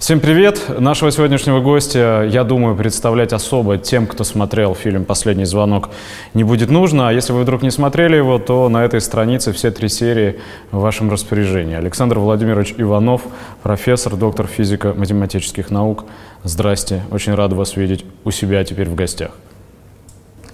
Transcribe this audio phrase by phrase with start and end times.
[0.00, 0.80] Всем привет!
[0.80, 5.90] Нашего сегодняшнего гостя, я думаю, представлять особо тем, кто смотрел фильм «Последний звонок»
[6.32, 7.10] не будет нужно.
[7.10, 10.40] А если вы вдруг не смотрели его, то на этой странице все три серии
[10.70, 11.76] в вашем распоряжении.
[11.76, 13.20] Александр Владимирович Иванов,
[13.62, 16.06] профессор, доктор физико-математических наук.
[16.44, 19.32] Здрасте, очень рад вас видеть у себя теперь в гостях.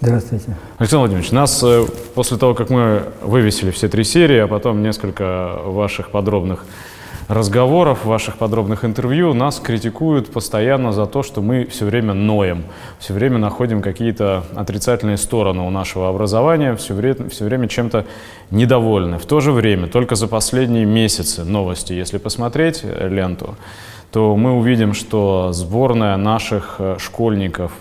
[0.01, 0.57] Здравствуйте.
[0.79, 1.87] Александр Владимирович, нас э,
[2.17, 6.65] после того, как мы вывесили все три серии, а потом несколько ваших подробных
[7.29, 12.65] разговоров, ваших подробных интервью нас критикуют постоянно за то, что мы все время ноем,
[12.99, 18.07] все время находим какие-то отрицательные стороны у нашего образования, все время, все время чем-то
[18.51, 19.19] недовольны.
[19.19, 23.57] В то же время, только за последние месяцы новости, если посмотреть ленту,
[24.13, 27.73] то мы увидим, что сборная наших э, школьников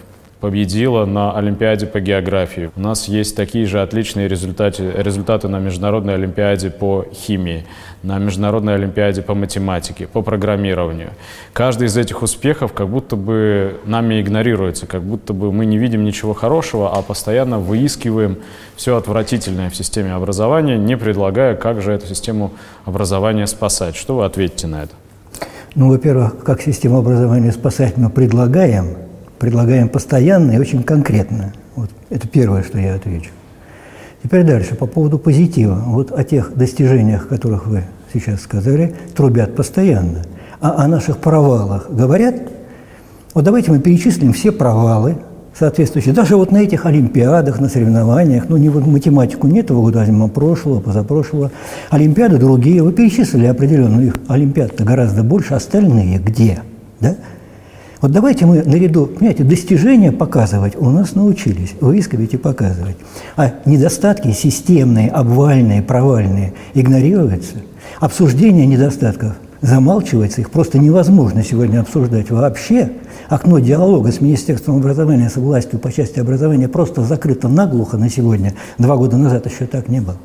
[0.46, 2.70] победила на Олимпиаде по географии.
[2.76, 7.66] У нас есть такие же отличные результаты, результаты на Международной Олимпиаде по химии,
[8.04, 11.10] на Международной Олимпиаде по математике, по программированию.
[11.52, 16.04] Каждый из этих успехов как будто бы нами игнорируется, как будто бы мы не видим
[16.04, 18.38] ничего хорошего, а постоянно выискиваем
[18.76, 22.52] все отвратительное в системе образования, не предлагая, как же эту систему
[22.86, 23.96] образования спасать.
[23.96, 24.94] Что вы ответите на это?
[25.74, 28.98] Ну, во-первых, как систему образования спасать мы предлагаем–
[29.40, 31.54] предлагаем постоянно и очень конкретно.
[31.76, 33.32] Вот это первое, что я отвечу.
[34.24, 35.84] Теперь дальше, по поводу позитива.
[35.86, 37.84] Вот о тех достижениях, которых вы
[38.14, 40.24] сейчас сказали, трубят постоянно.
[40.62, 42.36] А о наших провалах говорят?
[43.34, 45.18] Вот давайте мы перечислим все провалы
[45.58, 46.14] соответствующие.
[46.14, 50.24] Даже вот на этих олимпиадах, на соревнованиях, ну, не в математику не этого года возьмем,
[50.24, 51.52] а прошлого, позапрошлого.
[51.90, 52.84] Олимпиады другие.
[52.84, 56.60] Вы перечислили определенно, их олимпиад-то гораздо больше, остальные где?
[57.00, 57.16] Да?
[58.06, 62.98] Вот давайте мы наряду, понимаете, достижения показывать у нас научились, выискивать и показывать.
[63.36, 67.56] А недостатки системные, обвальные, провальные игнорируются.
[68.00, 72.92] Обсуждение недостатков замалчивается, их просто невозможно сегодня обсуждать вообще.
[73.28, 78.54] Окно диалога с Министерством образования, с властью по части образования просто закрыто наглухо на сегодня.
[78.78, 80.18] Два года назад еще так не было.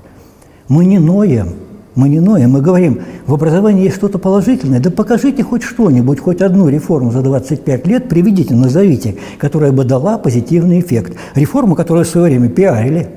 [0.68, 1.54] Мы не ноем,
[1.94, 4.80] мы не ноем, мы говорим, в образовании есть что-то положительное.
[4.80, 10.18] Да покажите хоть что-нибудь, хоть одну реформу за 25 лет, приведите, назовите, которая бы дала
[10.18, 11.16] позитивный эффект.
[11.34, 13.10] Реформу, которую в свое время пиарили.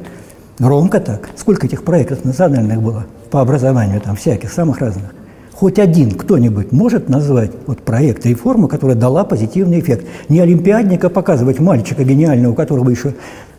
[0.59, 1.29] Громко так.
[1.35, 5.13] Сколько этих проектов национальных было по образованию, там всяких, самых разных.
[5.53, 10.05] Хоть один кто-нибудь может назвать вот проект реформы, которая дала позитивный эффект.
[10.27, 13.13] Не олимпиадника показывать мальчика гениального, у которого еще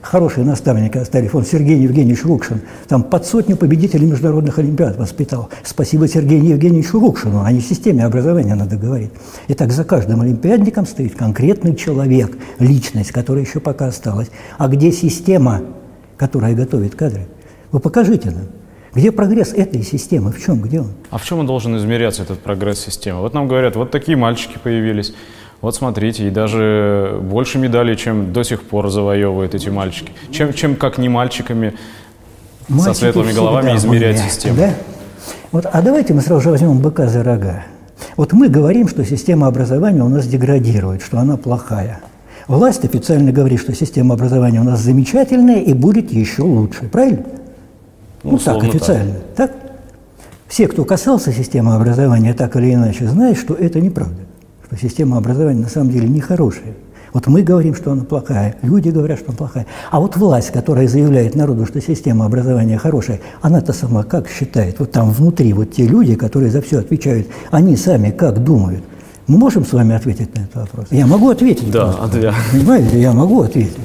[0.05, 1.35] хорошие наставники остались.
[1.35, 5.49] Он Сергей Евгеньевич Рукшин, там под сотню победителей международных олимпиад воспитал.
[5.65, 9.11] Спасибо Сергею Евгеньевичу Рукшину, а не системе образования надо говорить.
[9.49, 14.31] Итак, за каждым олимпиадником стоит конкретный человек, личность, которая еще пока осталась.
[14.59, 15.63] А где система,
[16.17, 17.27] которая готовит кадры?
[17.73, 18.47] Вы покажите нам.
[18.95, 20.31] Где прогресс этой системы?
[20.31, 20.61] В чем?
[20.61, 20.93] Где он?
[21.11, 23.21] А в чем он должен измеряться, этот прогресс системы?
[23.21, 25.15] Вот нам говорят, вот такие мальчики появились.
[25.65, 30.13] Вот смотрите, и даже больше медалей, чем до сих пор завоевывают эти мальчики.
[30.31, 31.73] Чем, чем как не мальчиками
[32.69, 34.57] Мальчики со светлыми головами измерять умные, систему.
[34.59, 34.75] Да?
[35.53, 37.65] Вот, а давайте мы сразу же возьмем быка за рога.
[38.19, 42.01] Вот мы говорим, что система образования у нас деградирует, что она плохая.
[42.47, 46.91] Власть официально говорит, что система образования у нас замечательная и будет еще лучше.
[46.91, 47.25] Правильно?
[48.23, 49.15] Ну, ну так, официально.
[49.35, 49.51] Так.
[49.51, 49.53] так?
[50.47, 54.25] Все, кто касался системы образования, так или иначе, знают, что это неправда
[54.75, 56.75] что система образования на самом деле нехорошая.
[57.13, 59.67] Вот мы говорим, что она плохая, люди говорят, что она плохая.
[59.91, 64.81] А вот власть, которая заявляет народу, что система образования хорошая, она-то сама как считает?
[64.81, 68.83] Вот там внутри вот те люди, которые за все отвечают, они сами как думают?
[69.29, 70.87] Мы можем с вами ответить на этот вопрос?
[70.91, 71.71] Я могу ответить.
[71.71, 72.35] Да, ответ.
[72.51, 73.79] Понимаете, я могу ответить.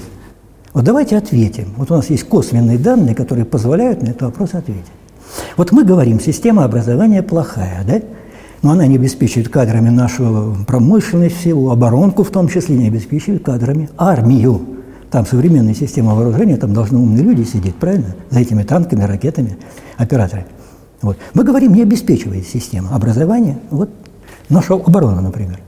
[0.74, 1.74] Вот давайте ответим.
[1.78, 4.86] Вот у нас есть косвенные данные, которые позволяют на этот вопрос ответить.
[5.56, 8.02] Вот мы говорим, система образования плохая, да?
[8.62, 13.90] Но она не обеспечивает кадрами нашу промышленность всего, оборонку в том числе не обеспечивает кадрами
[13.98, 14.62] армию.
[15.12, 18.16] Там современная система вооружения, там должны умные люди сидеть, правильно?
[18.30, 19.58] За этими танками, ракетами,
[19.98, 20.46] операторы.
[21.02, 21.18] Вот.
[21.34, 23.90] Мы говорим, не обеспечивает система образования, вот
[24.50, 25.60] наша оборона, например.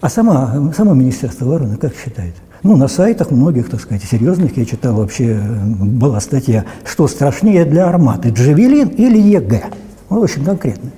[0.00, 2.34] А сама, само Министерство обороны как считает?
[2.62, 7.86] Ну, на сайтах многих, так сказать, серьезных, я читал вообще, была статья, что страшнее для
[7.86, 9.64] арматы, Джавелин или ЕГЭ.
[10.08, 10.90] Ну, очень конкретно.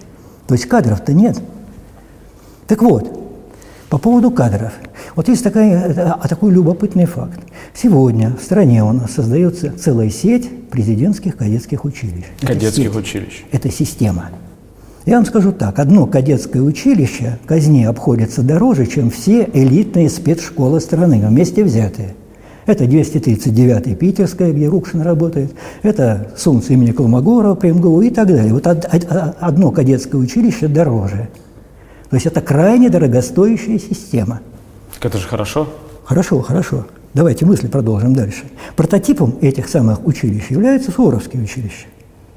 [0.46, 1.40] То есть кадров-то нет.
[2.66, 3.26] Так вот,
[3.88, 4.72] по поводу кадров.
[5.14, 7.40] Вот есть такая, а, такой любопытный факт.
[7.74, 12.24] Сегодня в стране у нас создается целая сеть президентских кадетских училищ.
[12.40, 13.44] Кадетских Это училищ.
[13.52, 14.30] Это система.
[15.04, 21.24] Я вам скажу так, одно кадетское училище казне обходится дороже, чем все элитные спецшколы страны
[21.26, 22.14] вместе взятые–
[22.66, 25.52] это 239-й Питерская, где Рукшин работает.
[25.82, 28.52] Это Солнце имени Колмогорова при МГУ и так далее.
[28.52, 31.28] Вот одно кадетское училище дороже.
[32.10, 34.40] То есть это крайне дорогостоящая система.
[34.94, 35.68] Так это же хорошо.
[36.04, 36.86] Хорошо, хорошо.
[37.14, 38.44] Давайте мысли продолжим дальше.
[38.76, 41.86] Прототипом этих самых училищ являются Суворовские училища.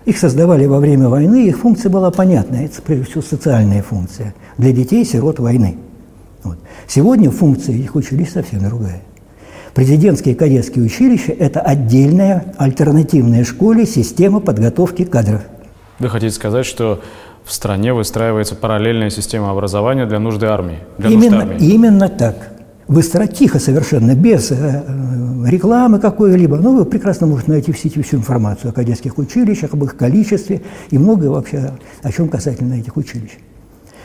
[0.06, 2.56] Их создавали во время войны, их функция была понятна.
[2.56, 5.78] Это, прежде всего, социальная функция для детей, сирот войны.
[6.44, 6.58] Вот.
[6.88, 9.02] Сегодня функция этих училищ совсем другая.
[9.74, 15.42] Президентские кадетские училища– это отдельная альтернативная школе система подготовки кадров.
[16.00, 17.02] Вы хотите сказать, что
[17.44, 20.80] в стране выстраивается параллельная система образования для нужды армии?
[20.98, 21.68] Для именно, нужд армии.
[21.68, 22.36] именно так.
[22.88, 26.58] Быстро, тихо совершенно, без э, э, рекламы какой-либо.
[26.58, 30.62] Ну, вы прекрасно можете найти в сети всю информацию о кадетских училищах, об их количестве
[30.90, 33.38] и многое вообще о чем касательно этих училищ.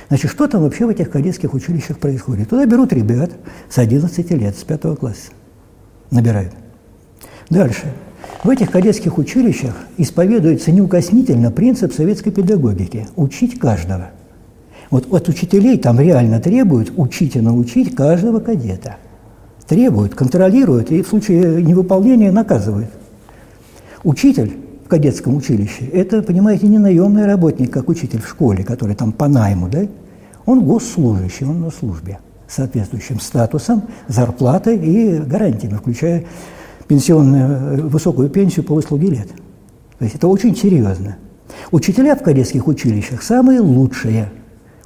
[0.09, 2.51] Значит, что там вообще в этих кадетских училищах происходит?
[2.51, 3.31] Туда берут ребят
[3.71, 5.31] с 11 лет, с 5 класса.
[6.11, 6.53] Набирают.
[7.51, 7.93] Дальше.
[8.43, 14.11] В этих кадетских училищах исповедуется неукоснительно принцип советской педагогики– учить каждого.
[14.91, 18.97] Вот от учителей там реально требуют учить и научить каждого кадета.
[19.67, 22.91] Требуют, контролируют и в случае невыполнения наказывают.
[24.03, 29.13] Учитель в кадетском училище– это, понимаете, не наемный работник, как учитель в школе, который там
[29.13, 29.87] по найму, да?
[30.45, 32.19] Он госслужащий, он на службе
[32.49, 36.25] соответствующим статусом, зарплатой и гарантиями, включая
[36.89, 39.29] пенсионную, э, высокую пенсию по выслуге лет.
[39.99, 41.17] То есть это очень серьезно.
[41.71, 44.31] Учителя в кадетских училищах самые лучшие.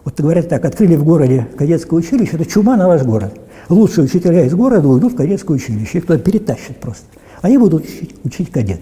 [0.04, 3.38] Вот говорят так, открыли в городе кадетское училище, это чума на ваш город.
[3.68, 7.04] Лучшие учителя из города уйдут в кадетское училище, их туда перетащат просто.
[7.42, 8.80] Они будут учить, учить кадет.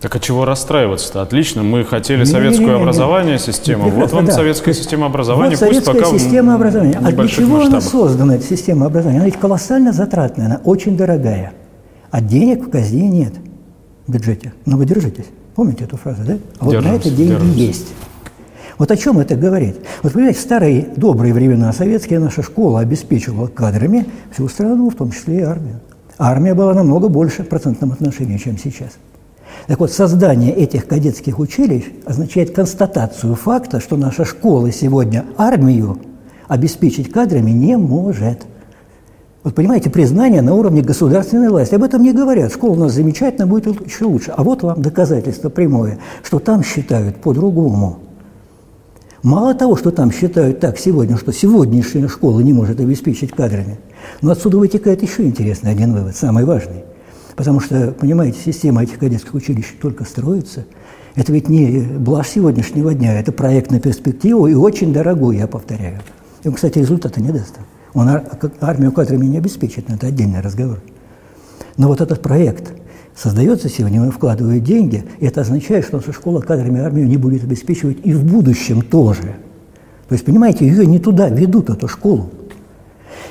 [0.00, 1.22] Так а чего расстраиваться-то?
[1.22, 3.88] Отлично, мы хотели не, советское не, не, не, образование, систему.
[3.88, 4.32] Вот вам да.
[4.32, 7.00] советская система образования, вот пусть советская пока система образования.
[7.02, 7.72] А для чего масштабах.
[7.72, 9.18] она создана, эта система образования?
[9.18, 11.54] Она ведь колоссально затратная, она очень дорогая.
[12.10, 13.34] А денег в казне нет
[14.06, 14.52] в бюджете.
[14.66, 15.26] Но вы держитесь.
[15.54, 16.38] Помните эту фразу, да?
[16.58, 17.58] А вот на это деньги держимся.
[17.58, 17.86] есть.
[18.78, 19.76] Вот о чем это говорит?
[20.02, 25.12] Вот, понимаете, в старые добрые времена советская наша школа обеспечивала кадрами всю страну, в том
[25.12, 25.80] числе и армию.
[26.18, 28.90] Армия была намного больше в процентном отношении, чем сейчас.
[29.66, 35.98] Так вот, создание этих кадетских училищ означает констатацию факта, что наша школа сегодня армию
[36.48, 38.46] обеспечить кадрами не может–
[39.46, 41.76] вот понимаете, признание на уровне государственной власти.
[41.76, 42.52] Об этом не говорят.
[42.52, 44.32] Школа у нас замечательно, будет еще лучше.
[44.36, 48.00] А вот вам доказательство прямое, что там считают по-другому.
[49.22, 53.78] Мало того, что там считают так сегодня, что сегодняшняя школа не может обеспечить кадрами,
[54.20, 56.82] но отсюда вытекает еще интересный один вывод, самый важный.
[57.36, 60.64] Потому что, понимаете, система этих кадетских училищ только строится.
[61.14, 66.00] Это ведь не блажь сегодняшнего дня, это проект на перспективу и очень дорогой, я повторяю.
[66.42, 67.54] И, кстати, результата не даст.
[67.92, 68.08] Он
[68.60, 70.80] армию кадрами не обеспечит, но это отдельный разговор.
[71.76, 72.72] Но вот этот проект
[73.14, 77.44] создается сегодня, он вкладывает деньги, и это означает, что наша школа кадрами армию не будет
[77.44, 79.36] обеспечивать и в будущем тоже.
[80.08, 82.30] То есть, понимаете, ее не туда ведут, эту школу.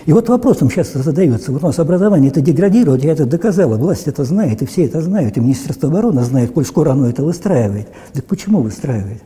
[0.05, 4.07] И вот вопросом сейчас задается, вот у нас образование это деградирует, я это доказала, власть
[4.07, 7.87] это знает, и все это знают, и Министерство обороны знает, коль скоро оно это выстраивает.
[8.13, 9.21] Так почему выстраивает?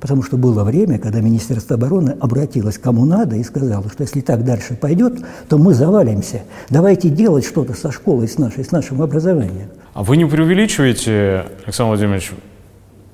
[0.00, 4.44] Потому что было время, когда Министерство обороны обратилось кому надо и сказало, что если так
[4.44, 5.14] дальше пойдет,
[5.48, 6.42] то мы завалимся.
[6.68, 9.68] Давайте делать что-то со школой, с, нашей, с нашим образованием.
[9.94, 12.32] А вы не преувеличиваете, Александр Владимирович,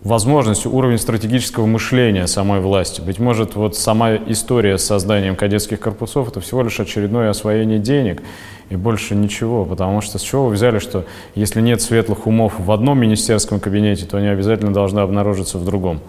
[0.03, 3.01] возможность, уровень стратегического мышления самой власти.
[3.01, 8.23] Быть может, вот сама история с созданием кадетских корпусов– это всего лишь очередное освоение денег
[8.71, 9.65] и больше ничего.
[9.65, 14.07] Потому что с чего вы взяли, что если нет светлых умов в одном министерском кабинете,
[14.07, 16.01] то они обязательно должны обнаружиться в другом?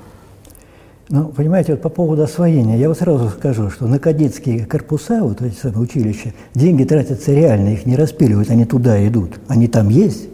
[1.10, 5.42] Ну, понимаете, вот по поводу освоения, я вот сразу скажу, что на кадетские корпуса, вот
[5.42, 9.32] эти самые училища, деньги тратятся реально, их не распиливают, они туда идут.
[9.50, 10.30] Они там есть,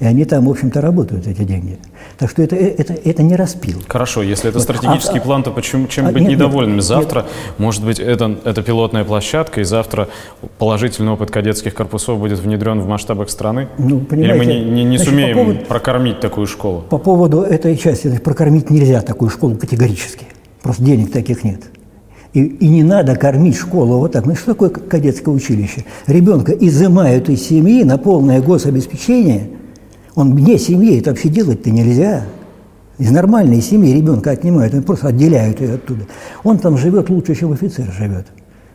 [0.00, 1.78] и они там, в общем-то, работают, эти деньги.
[2.18, 3.82] Так что это, это, это не распил.
[3.88, 6.76] Хорошо, если это стратегический а, план, то почему, чем а, быть нет, недовольными?
[6.76, 7.58] Нет, завтра, нет.
[7.58, 10.08] может быть, это, это пилотная площадка, и завтра
[10.58, 13.68] положительный опыт кадетских корпусов будет внедрен в масштабах страны?
[13.78, 16.84] Ну, Или мы не, не, не значит, сумеем по поводу, прокормить такую школу?
[16.88, 20.26] По поводу этой части, прокормить нельзя такую школу категорически.
[20.62, 21.62] Просто денег таких нет.
[22.34, 24.26] И, и не надо кормить школу вот так.
[24.26, 25.84] Ну что такое кадетское училище?
[26.06, 29.48] Ребенка изымают из семьи на полное гособеспечение–
[30.18, 32.24] он вне семьи, это вообще делать-то нельзя.
[32.98, 36.06] Из нормальной семьи ребенка отнимают, они просто отделяют ее оттуда.
[36.42, 38.26] Он там живет лучше, чем офицер живет.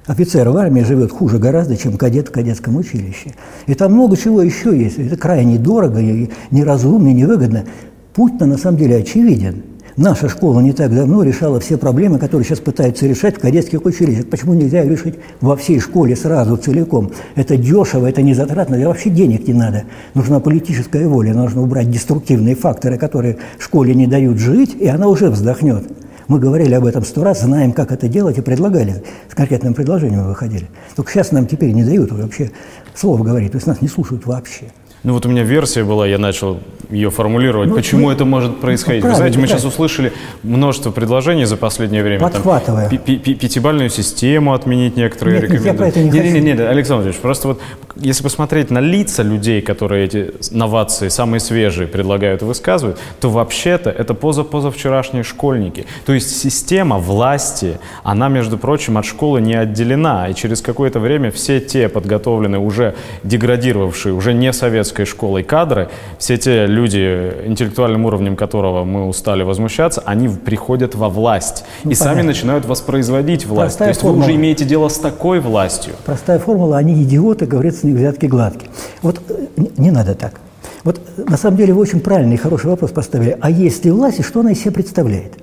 [0.07, 3.33] Офицер в армии живет хуже гораздо, чем кадет в кадетском училище.
[3.67, 4.97] И там много чего еще есть.
[4.97, 6.01] Это крайне дорого,
[6.49, 7.65] неразумно, невыгодно.
[8.13, 9.63] Путь-то на самом деле очевиден.
[9.95, 14.27] Наша школа не так давно решала все проблемы, которые сейчас пытаются решать в кадетских училищах.
[14.27, 17.11] Почему нельзя решить во всей школе сразу, целиком?
[17.35, 19.83] Это дешево, это не затратно, и вообще денег не надо.
[20.15, 25.29] Нужна политическая воля, нужно убрать деструктивные факторы, которые школе не дают жить, и она уже
[25.29, 25.83] вздохнет.
[26.27, 29.03] Мы говорили об этом сто раз, знаем, как это делать, и предлагали.
[29.29, 30.69] С конкретным предложением выходили.
[30.95, 32.49] Только сейчас нам теперь не дают вообще
[32.95, 34.71] слово говорить, то есть нас не слушают вообще.
[35.03, 37.69] Ну вот у меня версия была, я начал ее формулировать.
[37.69, 39.03] Ну, Почему мы, это может происходить?
[39.03, 42.21] Вы знаете, мы сейчас услышали множество предложений за последнее время.
[42.21, 42.89] Подхватывая.
[42.89, 45.69] Там, пятибальную систему отменить некоторые нет, рекомендации.
[45.69, 46.33] Нет, я про это не нет, хочу.
[46.35, 47.61] Нет, нет, нет, Александр Владимирович, просто вот
[47.95, 53.89] если посмотреть на лица людей, которые эти новации, самые свежие, предлагают и высказывают, то вообще-то
[53.89, 55.85] это поза-позавчерашние школьники.
[56.05, 60.29] То есть система власти, она, между прочим, от школы не отделена.
[60.29, 65.89] И через какое-то время все те подготовленные, уже деградировавшие, уже не советские советской школой кадры,
[66.17, 71.95] все те люди, интеллектуальным уровнем которого мы устали возмущаться, они приходят во власть ну, и
[71.95, 72.05] понятно.
[72.05, 73.77] сами начинают воспроизводить власть.
[73.77, 74.19] Простая То есть формула.
[74.19, 75.93] вы уже имеете дело с такой властью.
[76.05, 78.69] Простая формула, они идиоты, говорится, не взятки гладкие.
[79.01, 79.21] Вот
[79.57, 80.39] не, не надо так.
[80.83, 83.37] Вот на самом деле вы очень правильный и хороший вопрос поставили.
[83.39, 85.33] А есть ли власть и что она из себя представляет?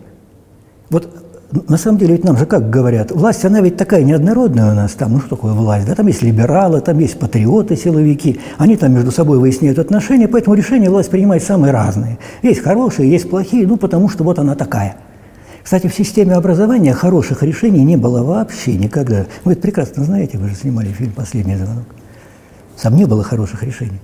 [0.91, 1.09] Вот
[1.53, 4.93] на самом деле, ведь нам же как говорят, власть, она ведь такая неоднородная у нас
[4.93, 8.93] там, ну что такое власть, да, там есть либералы, там есть патриоты, силовики, они там
[8.93, 12.19] между собой выясняют отношения, поэтому решения власть принимает самые разные.
[12.43, 14.97] Есть хорошие, есть плохие, ну потому что вот она такая.
[15.63, 19.27] Кстати, в системе образования хороших решений не было вообще никогда.
[19.45, 21.85] Вы это прекрасно знаете, вы же снимали фильм «Последний звонок».
[22.81, 24.01] Там не было хороших решений.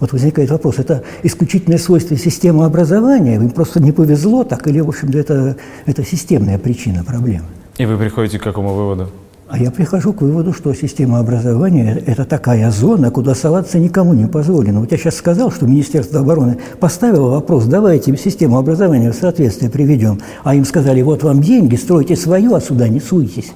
[0.00, 4.88] Вот возникает вопрос, это исключительное свойство системы образования, им просто не повезло так, или, в
[4.88, 7.46] общем-то, это, это системная причина проблемы?
[7.78, 9.08] И вы приходите к какому выводу?
[9.48, 14.26] А я прихожу к выводу, что система образования– это такая зона, куда соваться никому не
[14.26, 14.80] позволено.
[14.80, 20.20] Вот я сейчас сказал, что Министерство обороны поставило вопрос, давайте систему образования в соответствие приведем.
[20.44, 23.52] А им сказали, вот вам деньги, стройте свою, а сюда не суйтесь.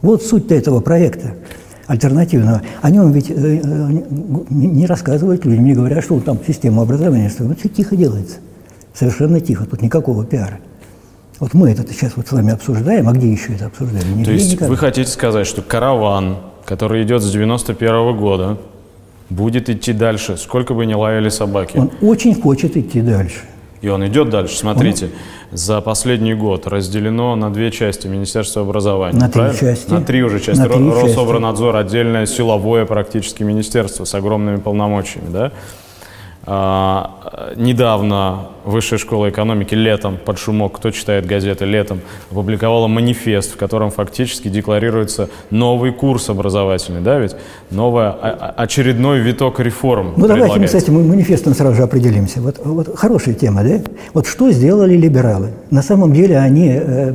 [0.00, 1.34] Вот суть этого проекта
[1.88, 3.60] альтернативного, о нем ведь э, э,
[4.50, 7.32] не рассказывают людям, не говорят, что там система образования.
[7.40, 8.36] Вот все тихо делается.
[8.94, 10.60] Совершенно тихо, тут никакого пиара.
[11.40, 14.10] Вот мы это сейчас вот с вами обсуждаем, а где еще это обсуждаем?
[14.10, 14.68] Нигде, То есть никак.
[14.68, 18.58] вы хотите сказать, что караван, который идет с 91 -го года,
[19.30, 21.78] будет идти дальше, сколько бы ни лаяли собаки?
[21.78, 23.40] Он очень хочет идти дальше.
[23.80, 24.56] И он идет дальше.
[24.56, 29.18] Смотрите, он за последний год разделено на две части Министерства образования.
[29.18, 29.56] На правильно?
[29.56, 29.90] три части.
[29.90, 30.60] На три уже части.
[30.60, 35.52] На три Рособорнадзор отдельное силовое практически министерство с огромными полномочиями, да?
[36.50, 42.00] А, недавно Высшая школа экономики летом, под шумок, кто читает газеты летом,
[42.30, 47.36] опубликовала манифест, в котором фактически декларируется новый курс образовательный, да, ведь
[47.70, 50.14] новый очередной виток реформ.
[50.16, 52.40] Ну давайте мы с этим манифестом сразу же определимся.
[52.40, 53.80] Вот, вот хорошая тема, да?
[54.14, 55.50] Вот что сделали либералы?
[55.70, 57.14] На самом деле они э,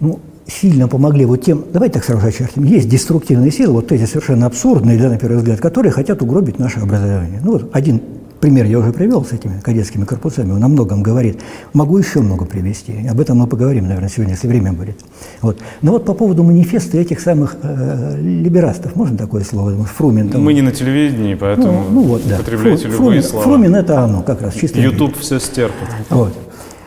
[0.00, 4.46] ну, сильно помогли вот тем, давайте так сразу очертим, есть деструктивные силы, вот эти совершенно
[4.46, 7.40] абсурдные, да, на первый взгляд, которые хотят угробить наше образование.
[7.44, 8.00] Ну вот один
[8.40, 11.40] пример я уже привел с этими кадетскими корпусами, он о многом говорит.
[11.72, 13.06] Могу еще много привести.
[13.08, 14.98] Об этом мы поговорим, наверное, сегодня, если время будет.
[15.42, 15.58] Вот.
[15.82, 19.84] Но вот по поводу манифеста этих самых э, либерастов, можно такое слово?
[19.84, 20.30] Фрумин.
[20.30, 20.42] Там...
[20.42, 22.36] Мы не на телевидении, поэтому ну, ну, вот, да.
[22.36, 23.44] употребляйте Фру, любые Фрумин, слова.
[23.44, 24.54] Фрумин– это оно как раз.
[24.54, 25.88] Чисто YouTube все стерпит.
[26.08, 26.32] Вот.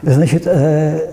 [0.02, 1.12] Значит, э,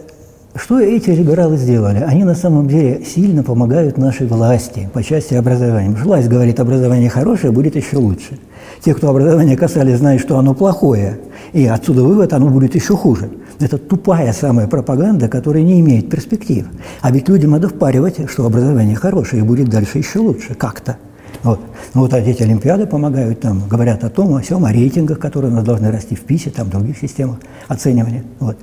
[0.56, 1.99] что эти либералы сделали?
[1.99, 5.90] Они на самом деле сильно помогают нашей власти по части образования.
[5.90, 8.38] Власть говорит, образование хорошее, будет еще лучше.
[8.84, 11.18] Те, кто образование касались, знают, что оно плохое,
[11.52, 13.30] и отсюда вывод, оно будет еще хуже.
[13.58, 16.66] Это тупая самая пропаганда, которая не имеет перспектив.
[17.02, 20.96] А ведь людям надо впаривать, что образование хорошее и будет дальше еще лучше, как-то.
[21.42, 21.60] Вот.
[21.94, 25.54] Ну, вот эти олимпиады помогают там, говорят о том, о всем, о рейтингах, которые у
[25.54, 27.37] нас должны расти в ПИСе, там, в других системах
[27.68, 28.25] оценивания.
[28.38, 28.56] Вот.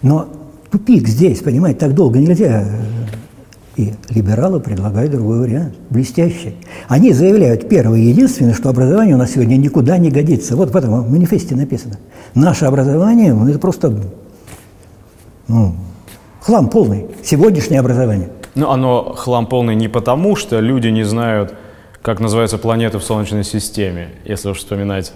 [0.00, 0.28] Но
[0.70, 2.64] тупик здесь, понимаете, так долго нельзя
[3.76, 6.54] и либералы предлагают другой вариант, блестящий.
[6.88, 10.56] Они заявляют первое и единственное, что образование у нас сегодня никуда не годится.
[10.56, 11.98] Вот в этом манифесте написано.
[12.34, 13.92] Наше образование ну,– это просто
[15.48, 15.74] ну,
[16.40, 17.06] хлам полный.
[17.22, 18.28] Сегодняшнее образование.
[18.54, 21.54] Ну, оно хлам полный не потому, что люди не знают,
[22.02, 25.12] как называется планета в Солнечной системе, если уж вспоминать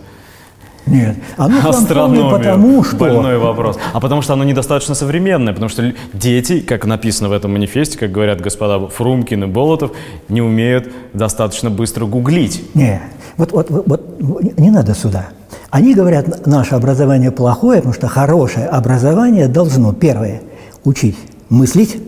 [0.91, 2.97] нет, оно астрономию, потому что...
[2.97, 3.79] Больной вопрос.
[3.93, 8.11] А потому что оно недостаточно современное, потому что дети, как написано в этом манифесте, как
[8.11, 9.93] говорят господа Фрумкин и Болотов,
[10.29, 12.63] не умеют достаточно быстро гуглить.
[12.75, 13.01] Нет,
[13.37, 15.29] вот, вот, вот, вот не надо сюда.
[15.71, 20.43] Они говорят, наше образование плохое, потому что хорошее образование должно, первое,
[20.85, 21.17] учить
[21.51, 22.01] мыслить,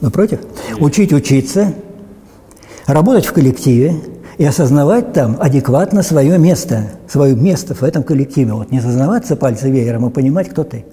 [0.00, 0.40] напротив,
[0.78, 1.74] учить учиться,
[2.86, 3.94] работать в коллективе,
[4.40, 8.54] и осознавать там адекватно свое место, свое место в этом коллективе.
[8.54, 10.86] Вот не зазнаваться пальцы веером, а понимать, кто ты.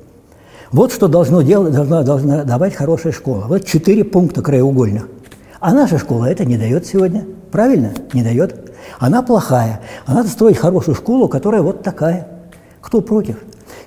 [0.73, 3.45] Вот что должно делать, должна, должна давать хорошая школа.
[3.47, 5.07] Вот четыре пункта краеугольных.
[5.61, 7.25] А наша школа это не дает сегодня.
[7.49, 7.93] Правильно?
[8.11, 8.73] Не дает.
[8.99, 9.79] Она плохая.
[10.05, 12.27] А надо строить хорошую школу, которая вот такая.
[12.81, 13.37] Кто против?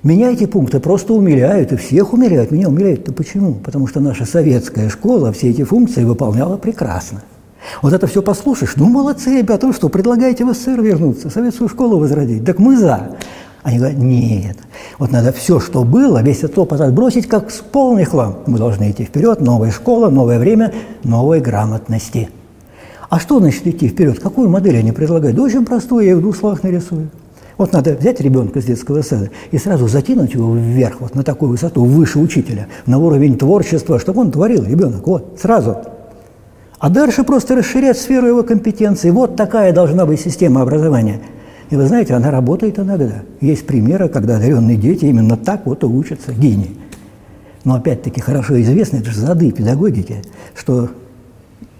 [0.01, 2.49] Меня эти пункты просто умиляют, и всех умиляют.
[2.49, 3.53] Меня умиляют-то почему?
[3.53, 7.21] Потому что наша советская школа все эти функции выполняла прекрасно.
[7.81, 12.43] Вот это все послушаешь, ну молодцы, ребята, что, предлагаете в СССР вернуться, советскую школу возродить?
[12.45, 13.17] Так мы за.
[13.63, 14.57] Они говорят, нет,
[14.97, 18.37] вот надо все, что было, весь этот опыт отбросить, как с полный хлам.
[18.47, 22.29] Мы должны идти вперед, новая школа, новое время, новой грамотности.
[23.09, 24.19] А что значит идти вперед?
[24.19, 25.35] Какую модель они предлагают?
[25.35, 27.09] Да очень простую, я в двух словах нарисую.
[27.57, 31.51] Вот надо взять ребенка из детского сада и сразу закинуть его вверх, вот на такую
[31.51, 35.77] высоту, выше учителя, на уровень творчества, чтобы он творил, ребенок, вот, сразу.
[36.81, 39.11] А дальше просто расширять сферу его компетенций.
[39.11, 41.21] Вот такая должна быть система образования.
[41.69, 43.21] И вы знаете, она работает иногда.
[43.39, 46.71] Есть примеры, когда одаренные дети именно так вот и учатся, гении.
[47.65, 50.23] Но опять-таки хорошо известно, это же зады педагогики,
[50.55, 50.89] что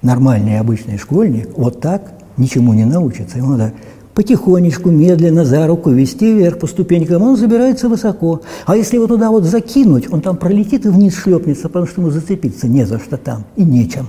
[0.03, 3.39] нормальный обычный школьник вот так ничему не научится.
[3.39, 3.73] Ему надо
[4.13, 8.41] потихонечку, медленно за руку вести вверх по ступенькам, он забирается высоко.
[8.67, 12.11] А если его туда вот закинуть, он там пролетит и вниз шлепнется, потому что ему
[12.11, 14.05] зацепиться не за что там и нечем.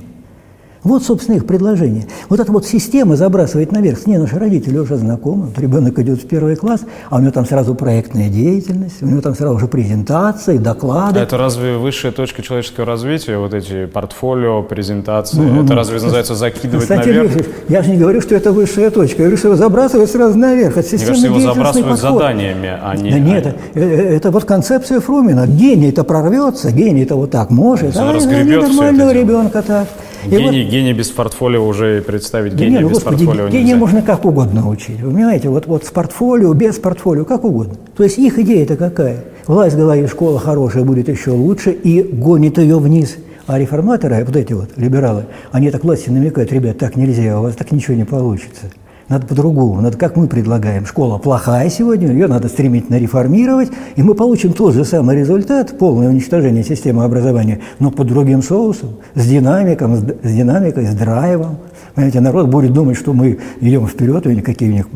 [0.85, 2.07] Вот, собственно, их предложение.
[2.29, 3.99] Вот эта вот система забрасывает наверх.
[3.99, 5.47] С ней наши родители уже знакомы.
[5.47, 9.21] Вот ребенок идет в первый класс, а у него там сразу проектная деятельность, у него
[9.21, 11.21] там сразу же презентации, доклады.
[11.21, 15.39] А это разве высшая точка человеческого развития, вот эти портфолио, презентации?
[15.39, 17.33] Ну, это ну, разве кстати, называется закидывать кстати, наверх?
[17.69, 19.23] Я же не говорю, что это высшая точка.
[19.23, 20.77] Я говорю, что его забрасывают сразу наверх.
[20.77, 22.21] Это Мне кажется, его забрасывают подход.
[22.21, 23.11] заданиями, а не...
[23.13, 25.47] Да нет, это, э, это вот концепция Фрумина.
[25.47, 27.97] Гений-то прорвется, гений-то вот так может.
[27.97, 29.87] Он а, разгребет нормального ребенка так.
[30.27, 33.77] Гений, вот, гений без портфолио уже представить гения не, ну, без господи, портфолио гения нельзя.
[33.77, 35.01] можно как угодно учить.
[35.01, 37.75] Вы понимаете, вот, вот с портфолио, без портфолио, как угодно.
[37.97, 39.25] То есть их идея-то какая?
[39.47, 43.17] Власть говорит, школа хорошая будет еще лучше и гонит ее вниз.
[43.47, 47.57] А реформаторы, вот эти вот либералы, они так власти намекают, ребят, так нельзя, у вас
[47.57, 48.71] так ничего не получится.
[49.13, 50.87] Надо по-другому, надо как мы предлагаем.
[50.87, 56.09] Школа плохая сегодня, ее надо стремительно реформировать, и мы получим тот же самый результат, полное
[56.09, 61.59] уничтожение системы образования, но под другим соусом, с динамиком, с, динамикой, с драйвом.
[61.95, 64.89] Понимаете, народ будет думать, что мы идем вперед, или какие у них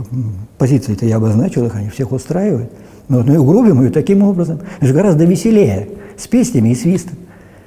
[0.56, 2.70] позиции-то я обозначил, их они всех устраивают.
[3.10, 4.60] Но, ну и угробим ее таким образом.
[4.78, 7.18] Это же гораздо веселее, с песнями и свистом.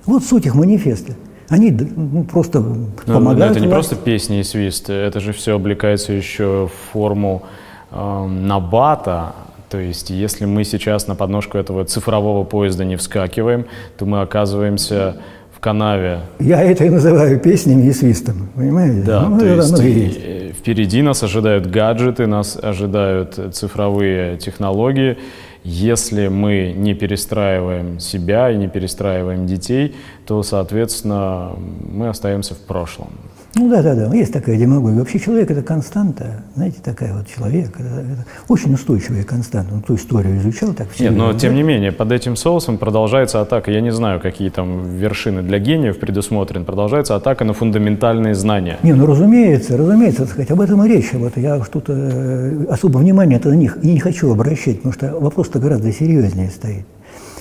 [0.08, 1.14] Вот суть их манифеста.
[1.50, 3.40] Они ну, просто ну, помогают.
[3.40, 3.90] Но это не власти.
[3.90, 7.44] просто песни и свист, это же все облекается еще в форму
[7.92, 9.34] э, набата.
[9.70, 13.66] То есть, если мы сейчас на подножку этого цифрового поезда не вскакиваем,
[13.98, 15.18] то мы оказываемся
[15.56, 16.22] в канаве.
[16.40, 19.02] Я это и называю песнями и свистом, понимаете?
[19.02, 25.18] Да, ну, то есть, есть впереди нас ожидают гаджеты, нас ожидают цифровые технологии,
[25.64, 29.96] если мы не перестраиваем себя и не перестраиваем детей,
[30.26, 33.10] то, соответственно, мы остаемся в прошлом.
[33.56, 35.00] Ну да, да, да, есть такая демагогия.
[35.00, 39.74] Вообще человек– это константа, знаете, такая вот человек, это, это очень устойчивая константа.
[39.74, 41.06] Ну, ту историю изучал так все.
[41.06, 43.72] Нет, но тем не менее, под этим соусом продолжается атака.
[43.72, 46.64] Я не знаю, какие там вершины для гениев предусмотрены.
[46.64, 48.78] Продолжается атака на фундаментальные знания.
[48.84, 51.12] Не, ну разумеется, разумеется, так сказать, об этом и речь.
[51.14, 55.60] Вот я что-то э, особо внимания на них и не хочу обращать, потому что вопрос-то
[55.60, 56.86] гораздо серьезнее стоит.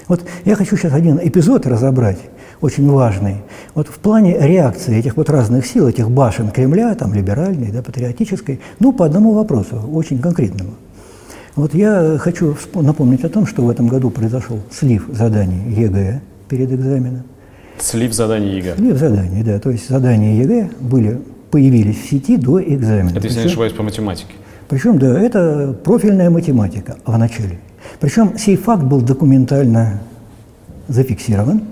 [0.09, 2.19] Вот я хочу сейчас один эпизод разобрать
[2.61, 3.37] очень важный.
[3.75, 8.61] Вот в плане реакции этих вот разных сил, этих башен Кремля, там либеральной, да, патриотической,
[8.81, 10.73] ну, по одному вопросу, очень конкретному.
[11.57, 16.73] Вот я хочу напомнить о том, что в этом году произошел слив заданий ЕГЭ перед
[16.73, 17.25] экзаменом.
[17.79, 18.77] Слив заданий ЕГЭ?
[18.77, 19.59] Слив заданий, да.
[19.59, 23.11] То есть задания ЕГЭ были, появились в сети до экзамена.
[23.17, 24.33] Это, если не ошибаюсь, по математике?
[24.69, 27.59] Причем, да, это профильная математика в начале.
[28.01, 30.01] Причем сей факт был документально
[30.89, 31.63] зафиксирован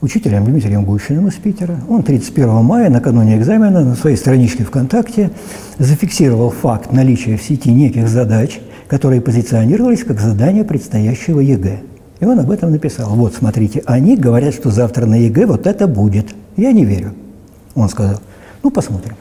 [0.00, 1.80] учителем Дмитрием Гущиным из Питера.
[1.88, 5.30] Он 31 мая, накануне экзамена, на своей страничке ВКонтакте
[5.78, 11.80] зафиксировал факт наличия в сети неких задач, которые позиционировались как задания предстоящего ЕГЭ.
[12.20, 13.14] И он об этом написал.
[13.14, 16.34] Вот, смотрите, они говорят, что завтра на ЕГЭ вот это будет.
[16.56, 17.14] Я не верю.
[17.74, 18.20] Он сказал,
[18.62, 19.14] ну, посмотрим.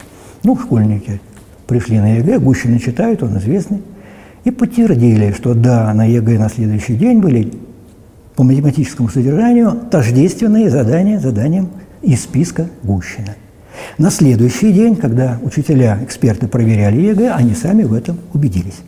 [0.43, 1.19] Ну, школьники
[1.67, 3.81] пришли на ЕГЭ, Гущины читают, он известный,
[4.45, 7.51] и подтвердили, что да, на ЕГЭ на следующий день были
[8.37, 11.69] по математическому содержанию тождественные задания заданиям
[12.03, 13.35] из списка Гущина.
[13.97, 18.79] На следующий день, когда учителя, эксперты проверяли ЕГЭ, они сами в этом убедились.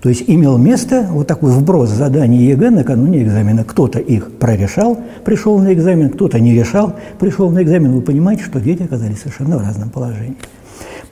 [0.00, 3.62] То есть имел место вот такой вброс заданий ЕГЭ накануне экзамена.
[3.62, 7.92] Кто-то их прорешал, пришел на экзамен, кто-то не решал, пришел на экзамен.
[7.92, 10.36] Вы понимаете, что дети оказались совершенно в разном положении.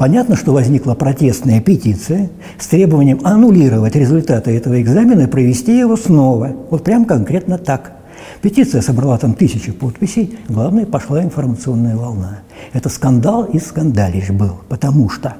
[0.00, 6.56] Понятно, что возникла протестная петиция с требованием аннулировать результаты этого экзамена и провести его снова.
[6.70, 7.92] Вот прям конкретно так.
[8.40, 12.38] Петиция собрала там тысячи подписей, главное, пошла информационная волна.
[12.72, 15.36] Это скандал и скандалищ был, потому что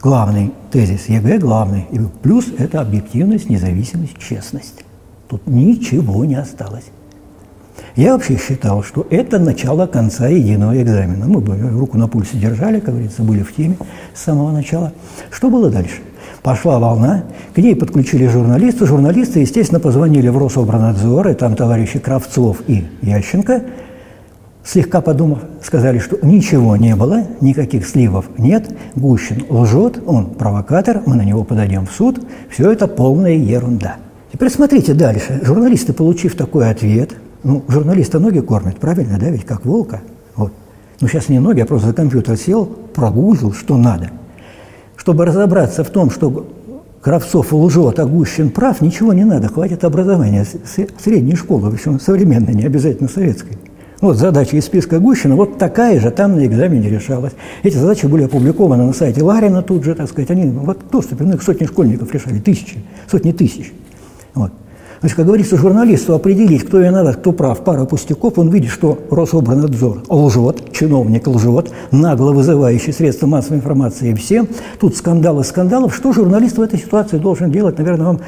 [0.00, 1.88] главный тезис ЕГЭ, главный,
[2.22, 4.84] плюс это объективность, независимость, честность.
[5.28, 6.84] Тут ничего не осталось.
[7.94, 11.26] Я вообще считал, что это начало конца единого экзамена.
[11.26, 13.76] Мы бы руку на пульсе держали, как говорится, были в теме
[14.14, 14.92] с самого начала.
[15.30, 15.96] Что было дальше?
[16.42, 17.24] Пошла волна,
[17.54, 18.86] к ней подключили журналисты.
[18.86, 23.62] Журналисты, естественно, позвонили в Рособранадзор, и там товарищи Кравцов и Ященко,
[24.64, 31.16] слегка подумав, сказали, что ничего не было, никаких сливов нет, Гущин лжет, он провокатор, мы
[31.16, 33.96] на него подадим в суд, все это полная ерунда.
[34.32, 35.40] Теперь смотрите дальше.
[35.44, 37.10] Журналисты, получив такой ответ,
[37.44, 40.00] ну, журналиста ноги кормят, правильно, да, ведь как волка.
[40.36, 40.52] Вот.
[41.00, 44.10] Ну, сейчас не ноги, а просто за компьютер сел, прогуглил, что надо.
[44.96, 46.46] Чтобы разобраться в том, что
[47.02, 50.46] Кравцов лжет, а Гущин прав, ничего не надо, хватит образования,
[51.02, 53.58] средней школы, причем современной, не обязательно советской.
[54.00, 57.32] Вот задача из списка Гущина, вот такая же там на экзамене решалась.
[57.64, 61.24] Эти задачи были опубликованы на сайте Ларина тут же, так сказать, они вот в доступе,
[61.24, 62.78] ну, их сотни школьников решали, тысячи,
[63.10, 63.72] сотни тысяч.
[64.34, 64.52] Вот.
[65.02, 70.04] Значит, как говорится, журналисту определить, кто виноват, кто прав, пара пустяков, он видит, что Рособранадзор
[70.08, 74.46] лжет, чиновник лжет, нагло вызывающий средства массовой информации всем.
[74.78, 75.92] Тут скандал из скандалов.
[75.92, 78.20] Что журналист в этой ситуации должен делать, наверное, вам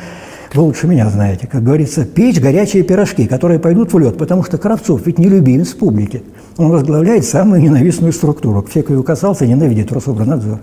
[0.52, 1.46] вы лучше меня знаете.
[1.46, 6.24] Как говорится, печь горячие пирожки, которые пойдут влет, потому что Кравцов ведь не любимец публики.
[6.56, 8.64] Он возглавляет самую ненавистную структуру.
[8.68, 10.58] Все, кто его касался, ненавидит Рособрнадзор.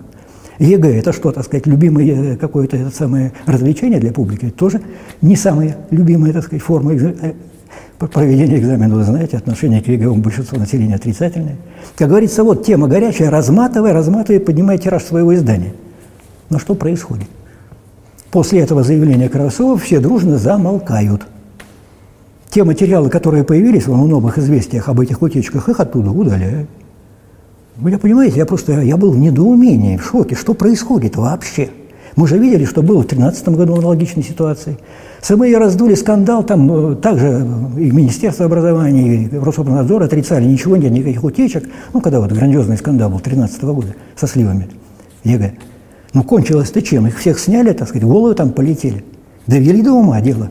[0.62, 4.46] ЕГЭ– это что, так сказать, любимое какое-то это самое развлечение для публики?
[4.46, 4.80] Это тоже
[5.20, 7.32] не самая любимая, так сказать, форма э,
[7.98, 8.94] проведения экзамена.
[8.94, 11.56] Вы знаете, отношение к ЕГЭ у большинства населения отрицательное.
[11.96, 15.72] Как говорится, вот тема горячая, разматывай, разматывай, поднимай тираж своего издания.
[16.50, 17.28] Но что происходит?
[18.30, 21.26] После этого заявления Кравцова все дружно замолкают.
[22.50, 26.68] Те материалы, которые появились в новых известиях об этих утечках, их оттуда удаляют.
[27.76, 31.70] Вы понимаете, я просто я был в недоумении, в шоке, что происходит вообще.
[32.16, 34.76] Мы же видели, что было в 2013 году аналогичной ситуации.
[35.22, 40.92] СМИ раздули скандал, там э, также э, и Министерство образования, и Рособнадзор отрицали, ничего нет,
[40.92, 41.64] никаких утечек.
[41.94, 44.68] Ну, когда вот грандиозный скандал был 2013 года со сливами
[45.24, 45.54] ЕГЭ.
[46.12, 47.06] Ну, кончилось-то чем?
[47.06, 49.04] Их всех сняли, так сказать, головы там полетели.
[49.46, 50.50] Довели до ума дело.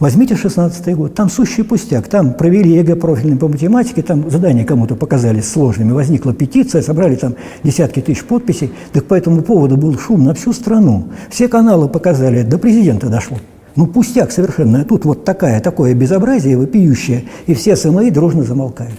[0.00, 4.96] Возьмите 16 год, там сущий пустяк, там провели ЕГЭ профильный по математике, там задания кому-то
[4.96, 10.24] показались сложными, возникла петиция, собрали там десятки тысяч подписей, так по этому поводу был шум
[10.24, 11.10] на всю страну.
[11.30, 13.38] Все каналы показали, до президента дошло.
[13.76, 14.80] Ну, пустяк совершенно.
[14.80, 18.98] А тут вот такая, такое безобразие вопиющее, и все СМИ дружно замолкают.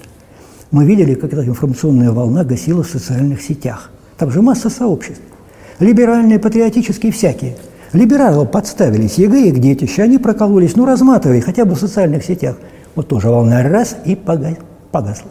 [0.72, 3.92] Мы видели, как эта информационная волна гасила в социальных сетях.
[4.18, 5.22] Там же масса сообществ.
[5.80, 7.58] Либеральные, патриотические, всякие–
[7.94, 12.58] Либералы подставились, ЕГЭ их детище, они прокололись, ну разматывай, хотя бы в социальных сетях.
[12.96, 15.30] Вот тоже волна раз и погасла.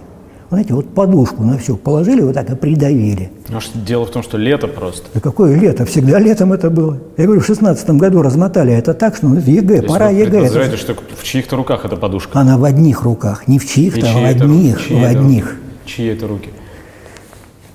[0.51, 3.33] Знаете, вот подушку на все положили, вот так и придавили.
[3.49, 5.09] Может, дело в том, что лето просто.
[5.13, 5.85] Да какое лето?
[5.85, 6.99] Всегда летом это было.
[7.17, 10.41] Я говорю, в шестнадцатом году размотали это так, что ну, ЕГЭ, То пора ЕГЭ.
[10.51, 10.77] Вы это...
[10.77, 12.39] что в чьих-то руках эта подушка?
[12.39, 13.49] Она в одних руках.
[13.49, 14.87] Не в чьих-то, а в одних.
[14.87, 15.57] Чьи в одних.
[15.87, 16.51] Чьи это руки?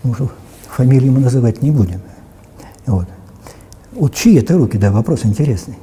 [0.03, 0.13] Ну,
[0.69, 2.01] фамилии мы называть не будем.
[2.85, 3.07] Вот.
[3.91, 5.75] Вот чьи это руки, да, вопрос интересный.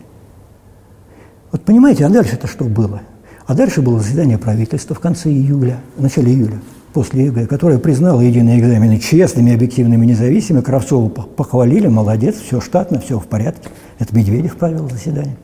[1.53, 3.01] Вот понимаете, а дальше-то что было?
[3.47, 6.61] А дальше было заседание правительства в конце июля, в начале июля,
[6.93, 10.63] после ЕГЭ, которое признало единые экзамены честными, объективными, независимыми.
[10.63, 13.69] Кравцова похвалили, молодец, все штатно, все в порядке.
[13.99, 15.37] Это Медведев провел заседание.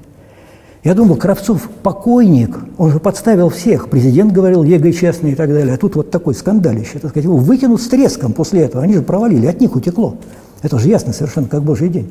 [0.83, 3.88] Я думал, Кравцов покойник, он же подставил всех.
[3.88, 5.75] Президент говорил, ЕГЭ честный и так далее.
[5.75, 8.83] А тут вот такой скандалище, так сказать, его выкинут с треском после этого.
[8.83, 10.16] Они же провалили, от них утекло.
[10.61, 12.11] Это же ясно совершенно, как божий день.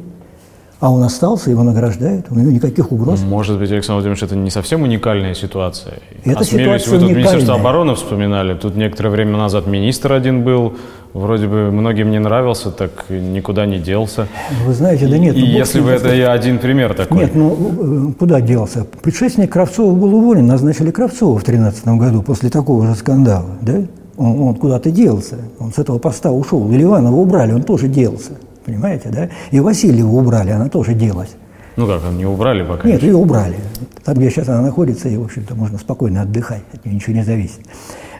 [0.81, 3.21] А он остался, его награждают, у него никаких угроз.
[3.21, 5.99] Может быть, Александр Владимирович, это не совсем уникальная ситуация.
[6.25, 8.55] Это Осмелюсь, вы тут Министерство обороны вспоминали.
[8.55, 10.73] Тут некоторое время назад министр один был,
[11.13, 14.27] вроде бы многим не нравился, так никуда не делся.
[14.65, 15.35] Вы знаете, да нет.
[15.35, 17.19] И, ну, если бы это я один пример такой.
[17.19, 18.87] Нет, ну э, куда делся?
[19.03, 23.83] Предшественник Кравцова был уволен, назначили Кравцова в 2013 году после такого же скандала, да?
[24.17, 26.71] Он, он куда-то делся, он с этого поста ушел.
[26.71, 28.31] Или Иванова убрали, он тоже делся.
[28.65, 29.29] Понимаете, да?
[29.51, 31.35] И Васильеву убрали, она тоже делась.
[31.77, 32.87] Ну как, не убрали пока?
[32.87, 33.55] Нет, ее убрали.
[34.03, 37.23] Там, где сейчас она находится, и, в общем-то, можно спокойно отдыхать, от нее ничего не
[37.23, 37.61] зависит.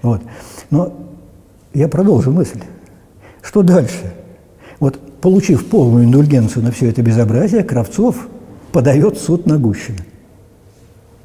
[0.01, 0.21] Вот.
[0.69, 0.93] Но
[1.73, 2.61] я продолжу мысль.
[3.41, 4.13] Что дальше?
[4.79, 8.27] Вот, получив полную индульгенцию на все это безобразие, Кравцов
[8.71, 9.99] подает суд на Гущина.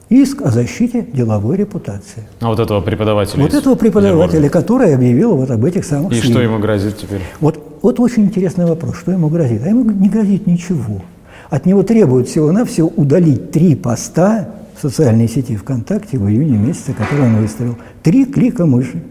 [0.08, 2.22] Иск о защите деловой репутации.
[2.40, 3.42] А вот этого преподавателя?
[3.42, 7.22] Вот этого преподавателя, который объявил вот об этих самых И что ему грозит теперь?
[7.40, 9.62] Вот, вот очень интересный вопрос, что ему грозит?
[9.64, 11.02] А ему не грозит ничего.
[11.50, 17.26] От него требуют всего-навсего удалить три поста в социальной сети ВКонтакте в июне месяце, который
[17.26, 17.76] он выставил.
[18.04, 19.02] Три клика мыши.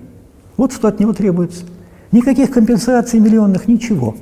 [0.56, 1.64] Вот что от него требуется.
[2.14, 4.16] Никаких компенсаций миллионных, ничего.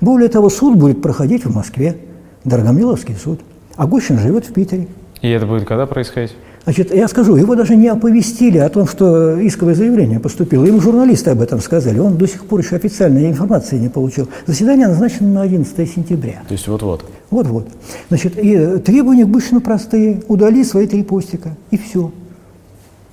[0.00, 1.96] Более того, суд будет проходить в Москве,
[2.44, 3.40] Дорогомиловский суд.
[3.74, 4.86] А Гущин живет в Питере.
[5.22, 6.32] И это будет когда происходить?
[6.64, 10.64] Значит, я скажу, его даже не оповестили о том, что исковое заявление поступило.
[10.64, 11.98] Ему журналисты об этом сказали.
[11.98, 14.28] Он до сих пор еще официальной информации не получил.
[14.46, 16.42] Заседание назначено на 11 сентября.
[16.46, 17.04] То есть вот-вот.
[17.30, 17.68] Вот-вот.
[18.08, 20.22] Значит, и требования к Гущину простые.
[20.28, 21.56] Удали свои три постика.
[21.70, 22.12] И все.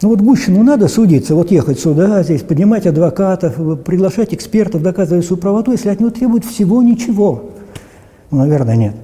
[0.01, 5.41] Ну вот Гущину надо судиться, вот ехать сюда, здесь, поднимать адвокатов, приглашать экспертов, доказывать свою
[5.41, 7.51] правоту, если от него требуют всего ничего.
[8.31, 8.95] Ну, наверное, нет.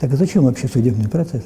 [0.00, 1.44] Так а зачем вообще судебный процесс?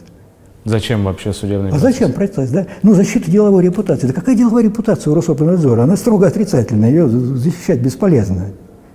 [0.68, 1.86] Зачем вообще судебный процесс?
[1.86, 2.66] А зачем процесс, да?
[2.82, 4.06] Ну, защита деловой репутации.
[4.06, 5.82] Да какая деловая репутация у Рособорнадзора?
[5.82, 8.48] Она строго отрицательная, ее защищать бесполезно.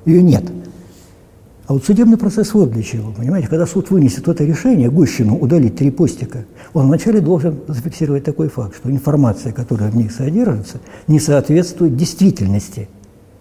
[0.05, 0.43] Ее нет.
[1.65, 3.47] А вот судебный процесс вот для чего, понимаете?
[3.47, 8.75] Когда суд вынесет это решение, Гущину удалить три постика, он вначале должен зафиксировать такой факт,
[8.75, 12.89] что информация, которая в них содержится, не соответствует действительности.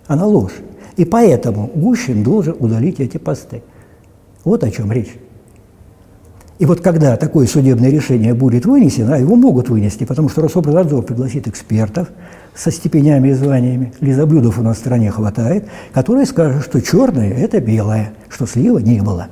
[0.07, 0.55] Она ложь.
[0.97, 3.62] И поэтому Гущин должен удалить эти посты.
[4.45, 5.16] Вот о чем речь.
[6.62, 11.03] И вот когда такое судебное решение будет вынесено, а его могут вынести, потому что Рособорнадзор
[11.03, 12.07] пригласит экспертов
[12.55, 17.61] со степенями и званиями, лизоблюдов у нас в стране хватает, которые скажут, что черное– это
[17.61, 19.27] белое, что слива не было.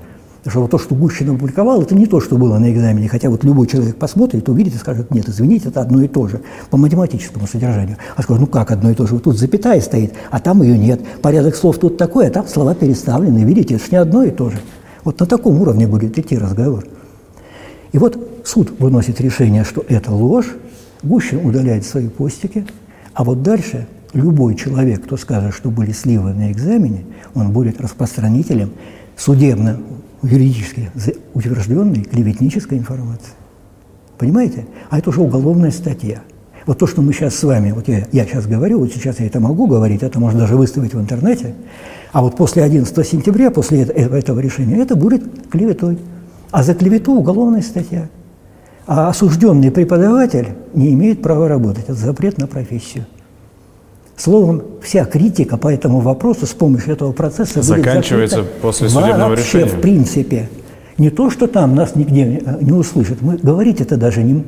[0.45, 3.07] Что вот то, что Гущин опубликовал, это не то, что было на экзамене.
[3.07, 6.41] Хотя вот любой человек посмотрит, увидит и скажет, нет, извините, это одно и то же
[6.71, 7.97] по математическому содержанию.
[8.17, 9.15] А скажет, ну как одно и то же?
[9.15, 11.01] Вот тут запятая стоит, а там ее нет.
[11.23, 13.45] Порядок слов тут такой, а там слова переставлены.
[13.45, 14.59] Видите, это же не одно и то же.
[15.05, 16.85] Вот на таком уровне будет идти разговор.
[17.93, 20.55] И вот суд выносит решение, что это ложь,
[21.03, 22.67] Гущин удаляет свои постики,
[23.15, 28.73] а вот дальше любой человек, кто скажет, что были сливы на экзамене, он будет распространителем
[29.17, 29.79] судебно
[30.23, 30.91] юридически
[31.35, 33.33] утвержденной клеветнической информации.
[34.19, 34.67] Понимаете?
[34.91, 36.23] А это уже уголовная статья.
[36.67, 39.27] Вот то, что мы сейчас с вами, вот я, я сейчас говорю, вот сейчас я
[39.27, 41.55] это могу говорить, это можно даже выставить в интернете,
[42.13, 45.99] а вот после 11 сентября, после этого, решения, это будет клеветой.
[46.51, 48.09] А за клевету уголовная статья.
[48.87, 51.85] А осужденный преподаватель не имеет права работать.
[51.85, 53.07] Это запрет на профессию.
[54.17, 59.79] Словом, вся критика по этому вопросу с помощью этого процесса заканчивается после судебного вообще, решения.
[59.79, 60.49] в принципе.
[60.99, 63.23] Не то, что там нас нигде не услышат.
[63.23, 64.45] Мы говорить это даже не,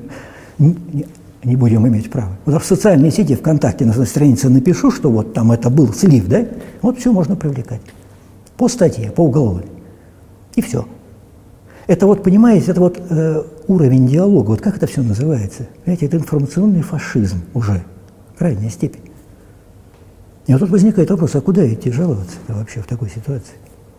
[0.59, 1.07] не,
[1.45, 2.37] не будем иметь права.
[2.45, 6.45] Вот в социальной сети ВКонтакте на странице напишу, что вот там это был слив, да?
[6.83, 7.81] Вот все можно привлекать.
[8.59, 9.65] По статье, по уголовной.
[10.55, 10.85] И все.
[11.87, 15.67] Это вот, понимаете, это вот э, уровень диалога, вот как это все называется?
[15.85, 17.83] Понимаете, это информационный фашизм уже,
[18.39, 19.11] крайняя степень.
[20.47, 23.55] И вот тут возникает вопрос, а куда идти жаловаться вообще в такой ситуации?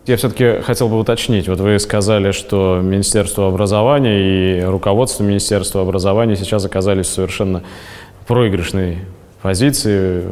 [0.06, 1.48] Я все-таки хотел бы уточнить.
[1.48, 7.62] Вот вы сказали, что Министерство образования и руководство Министерства образования сейчас оказались в совершенно
[8.26, 8.98] проигрышной
[9.40, 10.24] позиции,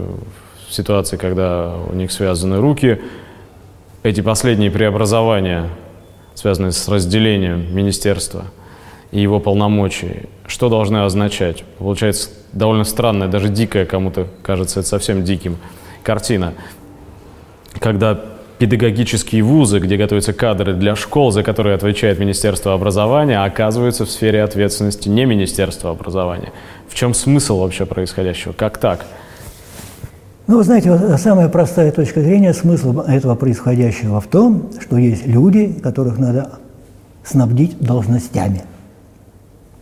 [0.69, 3.01] в ситуации, когда у них связаны руки.
[4.03, 5.71] Эти последние преобразования
[6.35, 8.47] связанные с разделением министерства
[9.11, 11.65] и его полномочий, что должны означать?
[11.79, 15.59] Получается довольно странная, даже дикая кому-то кажется это совсем диким
[16.03, 16.55] картина,
[17.79, 18.21] когда
[18.59, 24.43] педагогические вузы, где готовятся кадры для школ, за которые отвечает Министерство образования, оказываются в сфере
[24.43, 26.53] ответственности не Министерства образования.
[26.89, 28.53] В чем смысл вообще происходящего?
[28.53, 29.05] Как так?
[30.49, 35.69] Ну, вы знаете, самая простая точка зрения, смысл этого происходящего в том, что есть люди,
[35.83, 36.59] которых надо
[37.25, 38.63] снабдить должностями.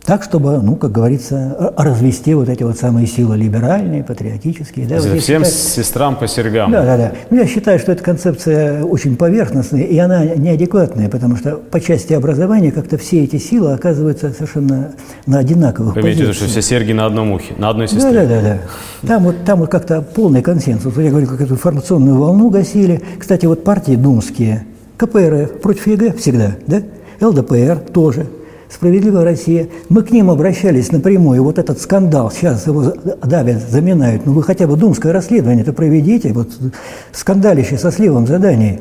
[0.05, 4.87] Так, чтобы, ну, как говорится, развести вот эти вот самые силы либеральные, патриотические.
[4.87, 6.71] Да, вот всем считаю, сестрам по сергам.
[6.71, 7.11] Да, да, да.
[7.29, 12.13] Ну, я считаю, что эта концепция очень поверхностная, и она неадекватная, потому что по части
[12.13, 14.93] образования как-то все эти силы оказываются совершенно
[15.27, 18.11] на одинаковых Вы имеете в виду, что все серги на одном ухе, на одной сестре?
[18.11, 18.41] Да, да, да.
[18.41, 19.07] да.
[19.07, 20.95] Там вот, там вот как-то полный консенсус.
[20.95, 23.03] Вот я говорю, как эту информационную волну гасили.
[23.19, 24.65] Кстати, вот партии думские,
[24.97, 26.81] КПРФ против ЕГЭ всегда, да?
[27.21, 28.25] ЛДПР тоже–
[28.73, 29.67] «Справедливая Россия».
[29.89, 31.43] Мы к ним обращались напрямую.
[31.43, 34.25] Вот этот скандал, сейчас его давят, заминают.
[34.25, 36.31] Ну вы хотя бы думское расследование-то проведите.
[36.31, 36.47] Вот
[37.11, 38.79] скандалище со сливом заданий.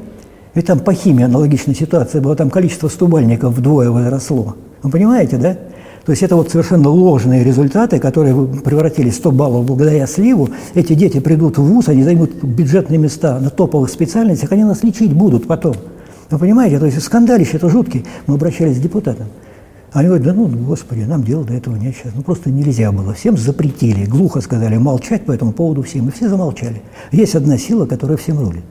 [0.55, 2.37] Ведь там по химии аналогичная ситуация была.
[2.37, 4.55] Там количество стобалльников вдвое возросло.
[4.83, 5.57] Вы понимаете, да?
[6.05, 10.51] То есть это вот совершенно ложные результаты, которые превратились в 100 баллов благодаря сливу.
[10.75, 15.13] Эти дети придут в ВУЗ, они займут бюджетные места на топовых специальностях, они нас лечить
[15.13, 15.75] будут потом.
[16.31, 18.07] Вы понимаете, то есть скандалище это жуткий.
[18.27, 19.27] Мы обращались к депутатам.
[19.93, 22.13] Они говорят, да ну, господи, нам дела до этого нет сейчас.
[22.15, 23.13] Ну, просто нельзя было.
[23.13, 26.09] Всем запретили, глухо сказали молчать по этому поводу всем.
[26.09, 26.83] И все замолчали.
[27.11, 28.65] Есть одна сила, которая всем рулит.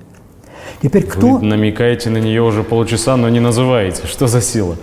[0.82, 1.38] Теперь кто...
[1.38, 4.08] Вы намекаете на нее уже полчаса, но не называете.
[4.08, 4.78] Что за сила?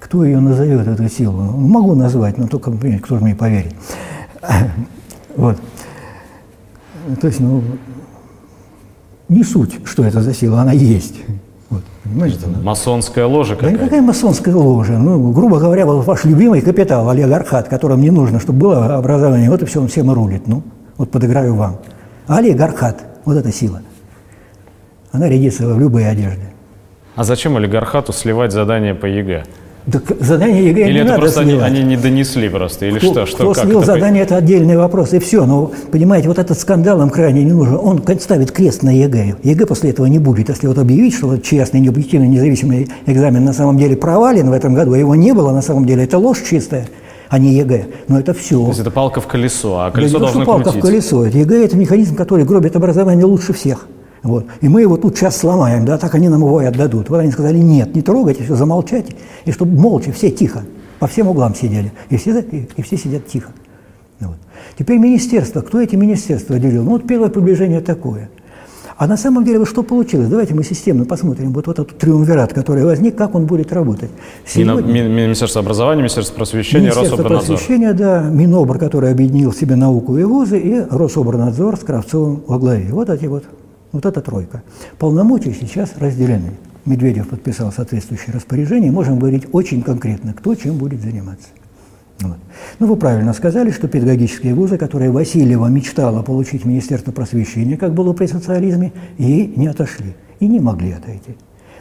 [0.00, 1.42] Кто ее назовет, эту силу?
[1.42, 3.74] Ну, могу назвать, но только, кто же мне поверит.
[5.36, 5.58] Вот.
[7.20, 7.62] То есть, ну,
[9.28, 11.16] не суть, что это за сила, она есть.
[11.70, 12.38] Вот, понимаете?
[12.38, 13.76] Это масонская ложа какая-то.
[13.76, 14.98] Да никакая масонская ложа.
[14.98, 19.62] Ну, грубо говоря, вот ваш любимый капитал, олигархат, которому не нужно, чтобы было образование, вот
[19.62, 20.46] и все, он всем и рулит.
[20.46, 20.62] Ну,
[20.96, 21.78] вот подыграю вам.
[22.28, 23.82] А олигархат, вот эта сила.
[25.12, 26.42] Она рядится в любые одежды.
[27.16, 29.44] А зачем олигархату сливать задание по ЕГЭ?
[29.90, 31.64] Так задание ЕГЭ или не это надо просто сливать.
[31.64, 33.26] Они, они не донесли просто, или кто, что?
[33.26, 35.46] что кто как слил это задание, это отдельный вопрос, и все.
[35.46, 37.78] Но, понимаете, вот этот скандал нам крайне не нужен.
[37.80, 39.36] Он ставит крест на ЕГЭ.
[39.44, 40.48] ЕГЭ после этого не будет.
[40.48, 44.74] Если вот объявить, что вот честный, необъективный, независимый экзамен на самом деле провален в этом
[44.74, 46.86] году, а его не было на самом деле, это ложь чистая
[47.28, 47.86] а не ЕГЭ.
[48.08, 48.60] Но это все.
[48.60, 50.86] То есть это палка в колесо, а колесо да, должно палка крутиться.
[50.86, 51.26] в колесо.
[51.26, 53.88] Это ЕГЭ– это механизм, который гробит образование лучше всех.
[54.26, 54.46] Вот.
[54.60, 57.08] И мы его тут сейчас сломаем, да, так они нам его и отдадут.
[57.08, 59.14] Вот они сказали, нет, не трогайте, все, замолчайте.
[59.44, 60.64] И чтобы молча, все тихо,
[60.98, 61.92] по всем углам сидели.
[62.10, 63.52] И все, и, и все сидят тихо.
[64.20, 64.36] Вот.
[64.78, 65.60] Теперь министерство.
[65.60, 66.82] Кто эти министерства делил?
[66.82, 68.30] Ну, вот первое приближение такое.
[68.98, 70.28] А на самом деле, что получилось?
[70.28, 74.10] Давайте мы системно посмотрим вот, вот этот триумвират, который возник, как он будет работать.
[74.46, 75.06] Сегодня...
[75.06, 77.56] Министерство образования, Министерство просвещения, Министерство Рособорнадзор.
[77.56, 82.58] просвещения, да, Минобр, который объединил в себе науку и вузы, и Рособорнадзор с Кравцовым во
[82.58, 82.88] главе.
[82.90, 83.44] Вот эти вот
[83.96, 84.62] вот эта тройка.
[84.98, 86.52] Полномочия сейчас разделены.
[86.84, 88.92] Медведев подписал соответствующее распоряжение.
[88.92, 91.48] Можем говорить очень конкретно, кто чем будет заниматься.
[92.20, 92.36] Вот.
[92.78, 98.12] Ну, вы правильно сказали, что педагогические вузы, которые Васильева мечтала получить Министерство просвещения, как было
[98.12, 101.36] при социализме, ей не отошли и не могли отойти.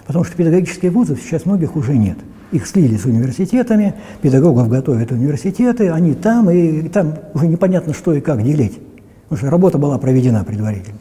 [0.08, 2.18] Потому что педагогические вузы сейчас многих уже нет.
[2.52, 8.22] Их слили с университетами, педагогов готовят университеты, они там, и там уже непонятно, что и
[8.22, 8.80] как делить.
[9.24, 10.98] Потому что работа была проведена предварительно.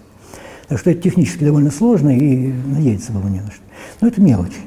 [0.68, 3.62] Так что это технически довольно сложно, и надеяться было не на что.
[4.00, 4.60] Но это мелочи.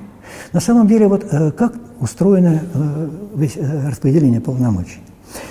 [0.53, 4.99] На самом деле, вот э, как устроено э, э, распределение полномочий?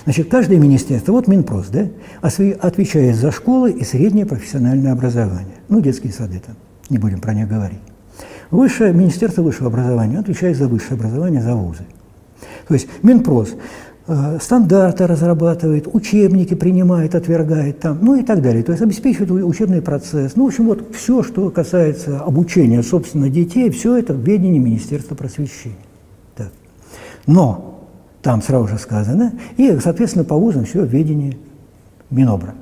[0.05, 1.89] Значит, каждое министерство, вот Минпрос, да,
[2.23, 5.57] отвечает за школы и среднее профессиональное образование.
[5.69, 6.57] Ну, детские сады там,
[6.89, 7.79] не будем про них говорить.
[8.51, 11.85] Высшее, Министерство высшего образования отвечает за высшее образование, за вузы.
[12.69, 13.55] То есть Минпрос
[14.41, 18.63] стандарты разрабатывает, учебники принимает, отвергает там, ну и так далее.
[18.63, 20.37] То есть обеспечивает учебный процесс.
[20.37, 25.15] Ну, в общем, вот все, что касается обучения, собственно, детей, все это в ведении Министерства
[25.15, 25.77] просвещения.
[26.37, 26.53] Так.
[27.27, 27.81] Но
[28.23, 31.37] там сразу же сказано, и, соответственно, по вузам все в ведении
[32.11, 32.55] Минобра.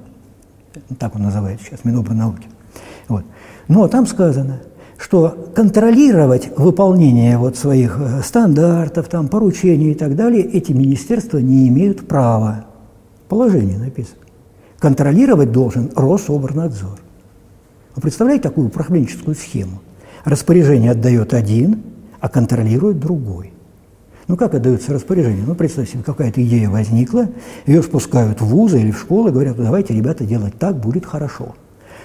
[0.99, 2.47] Так он называет сейчас, Минобра науки.
[3.09, 3.25] Вот.
[3.69, 4.61] Но там сказано–
[4.99, 11.69] что контролировать выполнение вот своих э, стандартов, там, поручений и так далее эти министерства не
[11.69, 12.67] имеют права.
[13.29, 14.23] Положение написано.
[14.79, 17.01] Контролировать должен Рособорнадзор.
[17.97, 19.81] Вы представляете такую управленческую схему?
[20.25, 21.83] Распоряжение отдает один,
[22.21, 23.53] а контролирует другой.
[24.27, 25.45] Ну, как отдается распоряжение?
[25.47, 27.29] Ну, представьте себе, какая-то идея возникла,
[27.67, 31.55] ее спускают в вузы или в школы, говорят, давайте, ребята, делать так, будет хорошо.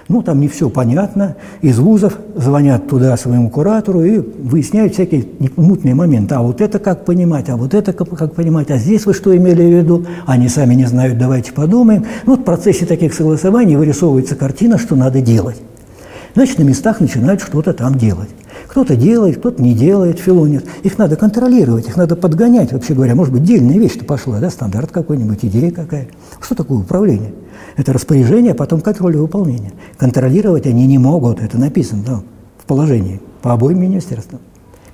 [0.10, 1.36] Ну, там не все понятно.
[1.62, 5.24] Из вузов звонят туда своему куратору и выясняют всякие
[5.56, 6.34] мутные моменты.
[6.34, 9.62] А вот это как понимать, а вот это как, понимать, а здесь вы что имели
[9.62, 10.08] в виду?
[10.26, 12.06] Они сами не знают, давайте подумаем.
[12.26, 15.62] Ну, вот в процессе таких согласований вырисовывается картина, что надо делать.
[16.34, 18.30] Значит, на местах начинают что-то там делать.
[18.70, 20.64] Кто-то делает, кто-то не делает, филонит.
[20.84, 23.16] Их надо контролировать, их надо подгонять, вообще говоря.
[23.16, 26.08] Может быть, дельная вещь-то пошла, да, стандарт какой-нибудь, идея какая.
[26.40, 27.34] Что такое управление?
[27.78, 29.72] Это распоряжение, а потом контроль выполнения.
[29.98, 32.22] Контролировать они не могут, это написано да,
[32.60, 34.40] в положении по обоим министерствам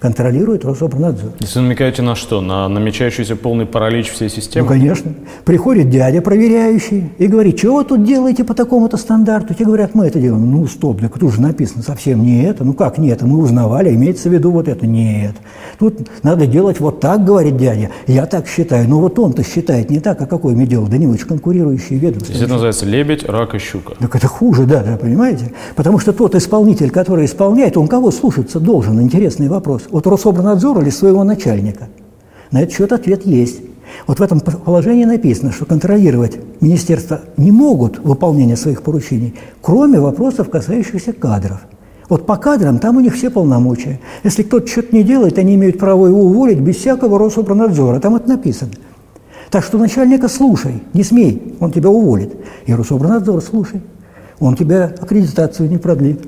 [0.06, 1.32] контролирует Рособорнадзор.
[1.40, 2.40] Если намекаете на что?
[2.40, 4.68] На намечающийся полный паралич всей системы?
[4.68, 5.12] Ну, конечно.
[5.46, 9.56] Приходит дядя проверяющий и говорит, что вы тут делаете по такому-то стандарту?
[9.56, 10.52] Те говорят, мы это делаем.
[10.52, 12.64] Ну, стоп, так тут же написано совсем не это.
[12.64, 13.26] Ну, как не это?
[13.26, 14.86] Мы узнавали, имеется в виду вот это.
[14.86, 15.34] Нет.
[15.80, 17.90] Тут надо делать вот так, говорит дядя.
[18.06, 18.88] Я так считаю.
[18.88, 20.88] Но вот он-то считает не так, а какое мне дело?
[20.88, 22.28] Да не очень конкурирующие ведомства.
[22.28, 23.96] То есть это называется лебедь, рак и щука.
[24.00, 25.52] Так это хуже, да, да, понимаете?
[25.76, 29.02] Потому что тот исполнитель, который исполняет, он кого слушаться должен?
[29.02, 31.88] Интересный вопрос от Рособорнадзора или своего начальника?
[32.52, 33.62] На этот счет ответ есть.
[34.08, 40.50] Вот в этом положении написано, что контролировать министерства не могут выполнение своих поручений, кроме вопросов,
[40.50, 41.62] касающихся кадров.
[42.10, 44.02] Вот по кадрам там у них все полномочия.
[44.24, 48.00] Если кто-то что-то не делает, они имеют право его уволить без всякого Рособорнадзора.
[48.02, 48.72] Там это написано.
[49.50, 52.36] Так что начальника слушай, не смей, он тебя уволит.
[52.66, 53.82] И Рособорнадзор слушай,
[54.40, 56.22] он тебя аккредитацию не продлит.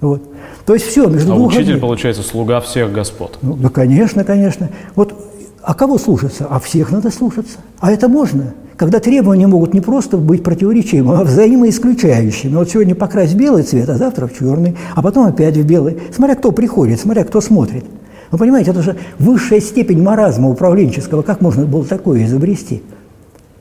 [0.00, 0.22] Вот.
[0.66, 1.80] То есть все между а двух учитель, одних.
[1.80, 3.38] получается, слуга всех господ.
[3.42, 4.68] Ну, да, конечно, конечно.
[4.94, 5.14] Вот,
[5.62, 6.46] а кого слушаться?
[6.48, 7.58] А всех надо слушаться.
[7.80, 12.54] А это можно, когда требования могут не просто быть противоречивыми, а взаимоисключающими.
[12.54, 15.98] Вот сегодня покрась белый цвет, а завтра в черный, а потом опять в белый.
[16.14, 17.84] Смотря кто приходит, смотря кто смотрит.
[18.30, 21.22] Вы понимаете, это же высшая степень маразма управленческого.
[21.22, 22.82] Как можно было такое изобрести?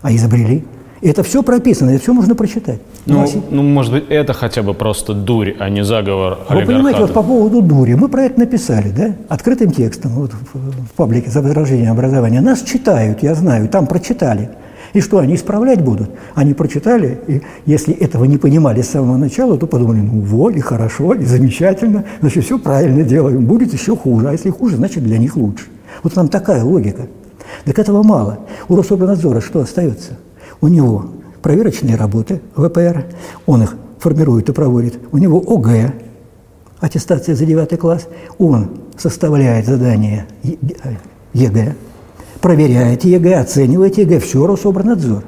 [0.01, 0.65] А изобрели.
[1.05, 2.79] Это все прописано, это все можно прочитать.
[3.05, 7.13] Ну, ну, может быть, это хотя бы просто дурь, а не заговор Вы понимаете, вот
[7.13, 11.91] по поводу дури, мы про это написали, да, открытым текстом вот, в, паблике за возрождение
[11.91, 12.41] образования.
[12.41, 14.49] Нас читают, я знаю, там прочитали.
[14.93, 16.09] И что, они исправлять будут?
[16.33, 20.59] Они прочитали, и если этого не понимали с самого начала, то подумали, ну вот, и
[20.59, 25.19] хорошо, и замечательно, значит, все правильно делаем, будет еще хуже, а если хуже, значит, для
[25.19, 25.65] них лучше.
[26.01, 27.05] Вот там такая логика.
[27.63, 28.39] Так этого мало.
[28.69, 30.13] У Рособрнадзора что остается?
[30.65, 31.05] У него
[31.43, 33.05] проверочные работы ВПР,
[33.45, 34.97] он их формирует и проводит.
[35.11, 35.93] У него ОГЭ,
[36.79, 38.07] аттестация за 9 класс,
[38.39, 40.25] он составляет задание
[41.33, 41.75] ЕГЭ,
[42.41, 45.23] проверяет ЕГЭ, оценивает ЕГЭ, все Рособрнадзор.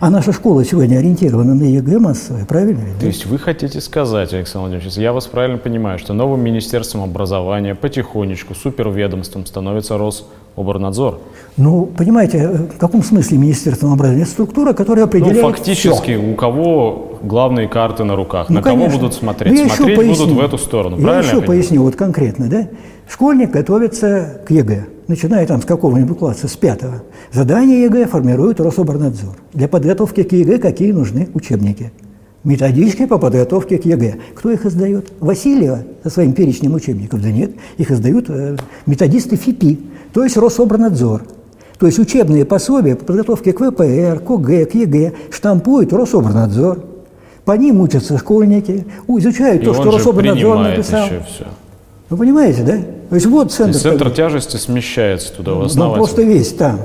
[0.00, 2.82] А наша школа сегодня ориентирована на ЕГЭ массовое, правильно?
[2.98, 7.74] То есть вы хотите сказать, Александр Владимирович, я вас правильно понимаю, что новым Министерством образования
[7.74, 11.20] потихонечку суперведомством становится Рособрнадзор?
[11.56, 14.22] Ну, понимаете, в каком смысле Министерством образования?
[14.22, 16.32] Это структура, которая определяет Ну, фактически, все.
[16.32, 18.86] у кого главные карты на руках, ну, на конечно.
[18.86, 19.52] кого будут смотреть?
[19.52, 21.30] Ну, смотреть будут в эту сторону, я правильно?
[21.30, 22.68] Я еще поясню, вот конкретно, да?
[23.08, 29.36] Школьник готовится к ЕГЭ начиная там с какого-нибудь класса, с пятого, задание ЕГЭ формирует Рособрнадзор.
[29.52, 31.92] Для подготовки к ЕГЭ какие нужны учебники?
[32.44, 34.16] Методички по подготовке к ЕГЭ.
[34.34, 35.12] Кто их издает?
[35.20, 37.22] Васильева со своим перечнем учебников?
[37.22, 39.78] Да нет, их издают э, методисты ФИПИ,
[40.12, 41.22] то есть Рособрнадзор.
[41.78, 46.84] То есть учебные пособия по подготовке к ВПР, к ОГЭ, к ЕГЭ штампует Рособрнадзор.
[47.44, 51.06] По ним учатся школьники, изучают И то, что Рособрнадзор написал.
[51.06, 51.44] Еще все.
[52.08, 52.78] Вы понимаете, да?
[53.12, 53.74] То есть вот центр.
[53.74, 55.98] То центр тяжести смещается туда, в основатель.
[55.98, 56.80] Ну, просто весь там.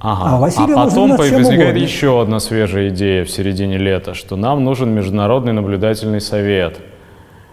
[0.00, 0.34] Ага.
[0.34, 4.90] А, Василий а потом возникает еще одна свежая идея в середине лета, что нам нужен
[4.90, 6.78] международный наблюдательный совет–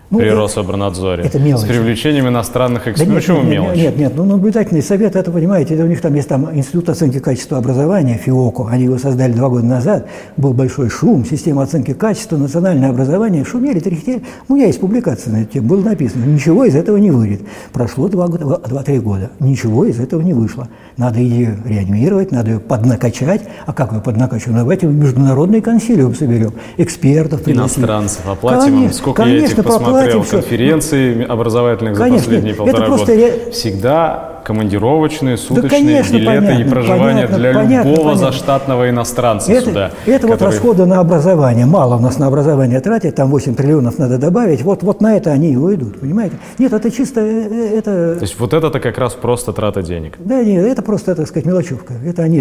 [0.10, 1.24] ну, при Рособорнадзоре.
[1.24, 1.66] Это мелочь.
[1.66, 3.08] С привлечением иностранных экспертов.
[3.08, 6.16] Да нет, Почему нет, Нет, нет, ну наблюдательный совет, это, понимаете, это у них там
[6.16, 10.90] есть там Институт оценки качества образования, ФИОКО, они его создали два года назад, был большой
[10.90, 14.24] шум, система оценки качества, национальное образование, шумели, тряхтели.
[14.48, 17.42] Ну, у меня есть публикация на эту тему, было написано, ничего из этого не выйдет.
[17.72, 20.70] Прошло два-три два, года, ничего из этого не вышло.
[20.98, 23.44] Надо ее реанимировать, надо ее поднакачать.
[23.66, 24.54] А как ее поднакачивать?
[24.54, 27.82] Ну, давайте международный консилиум соберем, экспертов пригласим.
[27.82, 29.64] Иностранцев оплатим, конечно, сколько конечно, я этих
[30.02, 33.14] смотрел конференции образовательных за Конечно, последние полтора года.
[33.14, 33.52] Я...
[33.52, 38.32] Всегда командировочные, суточные да, конечно, билеты понятно, и проживание понятно, для понятно, любого понятно.
[38.32, 39.92] заштатного иностранца это, сюда.
[40.08, 40.32] Это который...
[40.32, 41.68] вот расходы на образование.
[41.68, 44.64] Мало у нас на образование тратить, там 8 триллионов надо добавить.
[44.64, 46.38] Вот, вот на это они и уйдут, понимаете?
[46.58, 47.22] Нет, это чисто...
[47.22, 48.16] Э, э, это...
[48.16, 50.16] То есть вот это-то как раз просто трата денег?
[50.18, 51.94] Да нет, это просто, так сказать, мелочевка.
[52.04, 52.40] Это они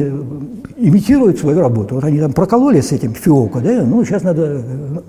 [0.78, 1.96] имитируют свою работу.
[1.96, 3.82] Вот они там прокололи с этим фиоко, да?
[3.82, 4.62] Ну, сейчас надо э,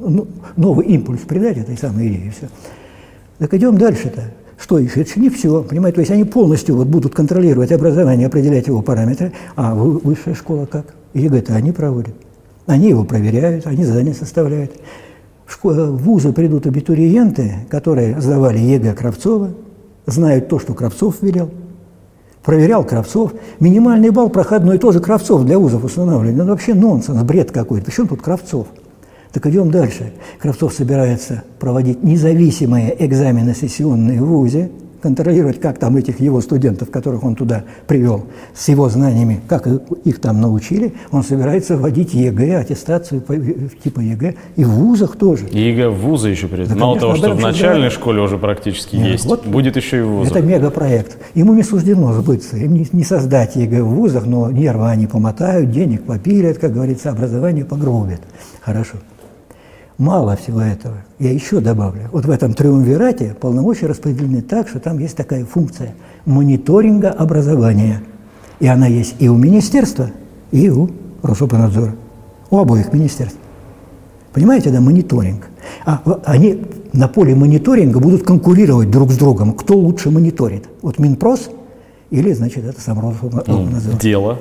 [0.06, 0.28] ну,
[0.58, 2.34] новый импульс придать этой самой идее.
[2.38, 2.50] Все.
[3.38, 4.24] Так идем дальше-то.
[4.60, 5.02] Что еще?
[5.02, 5.96] Это не все, понимаете?
[5.96, 10.96] То есть они полностью вот будут контролировать образование, определять его параметры, а высшая школа как?
[11.14, 12.14] ЕГЭ-то они проводят.
[12.66, 14.74] Они его проверяют, они задания составляют.
[15.48, 19.52] Школе, в вузы придут абитуриенты, которые сдавали ЕГЭ Кравцова,
[20.06, 21.50] знают то, что Кравцов велел,
[22.44, 23.34] проверял Кравцов.
[23.60, 26.36] Минимальный балл проходной тоже Кравцов для вузов устанавливали.
[26.36, 27.86] Ну, вообще нонсенс, бред какой-то.
[27.86, 28.68] Причем тут Кравцов?
[29.32, 30.12] Так идем дальше.
[30.40, 34.72] Кравцов собирается проводить независимые экзамены сессионные в ВУЗе,
[35.02, 40.20] контролировать, как там этих его студентов, которых он туда привел, с его знаниями, как их
[40.20, 43.22] там научили, он собирается вводить ЕГЭ, аттестацию
[43.84, 45.48] типа ЕГЭ, и в вузах тоже.
[45.48, 46.70] И ЕГЭ в вузы еще придет.
[46.70, 50.00] Да, Мало конечно, того, что в начальной школе уже практически Нет, есть, вот будет еще
[50.00, 50.36] и в вузах.
[50.36, 51.18] Это мегапроект.
[51.34, 55.72] Ему не суждено сбыться, им не, не создать ЕГЭ в вузах, но нервы они помотают,
[55.72, 58.22] денег попилят, как говорится, образование погробят.
[58.62, 58.98] Хорошо.
[60.00, 60.96] Мало всего этого.
[61.20, 62.08] Я еще добавлю.
[62.14, 65.94] Вот в этом триумвирате полномочия распределены так, что там есть такая функция
[66.26, 68.02] мониторинга образования.
[68.62, 70.10] И она есть и у министерства,
[70.52, 70.90] и у
[71.22, 71.96] Рособорнадзора.
[72.50, 73.38] У обоих министерств.
[74.32, 75.50] Понимаете, да, мониторинг.
[75.86, 79.52] А они на поле мониторинга будут конкурировать друг с другом.
[79.52, 80.70] Кто лучше мониторит?
[80.82, 81.50] Вот Минпрос
[82.10, 83.94] или, значит, это сам Рособорнадзор?
[83.94, 84.40] Ну, дело.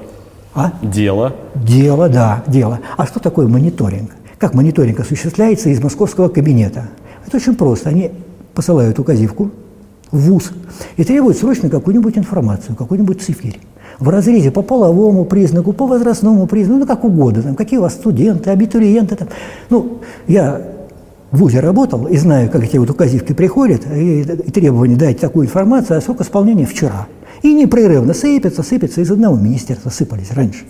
[0.55, 0.73] А?
[0.83, 1.35] Дело.
[1.57, 2.79] Дело, да, дело.
[2.97, 4.13] А что такое мониторинг?
[4.39, 6.89] Как мониторинг осуществляется из московского кабинета?
[7.27, 7.89] Это очень просто.
[7.89, 8.13] Они
[8.55, 9.51] посылают указивку
[10.13, 10.53] в ВУЗ
[10.97, 13.59] и требуют срочно какую-нибудь информацию, какой-нибудь цифирь.
[13.99, 17.95] В разрезе по половому признаку, по возрастному признаку, ну как угодно, там, какие у вас
[17.95, 19.17] студенты, абитуриенты.
[19.17, 19.29] Там.
[19.71, 20.63] Ну, я
[21.33, 25.47] в ВУЗе работал и знаю, как эти вот указивки приходят, и, и требования дать такую
[25.47, 27.09] информацию, а срок исполнения вчера.
[27.43, 30.65] И непрерывно сыпятся, сыпятся, из одного министерства сыпались раньше.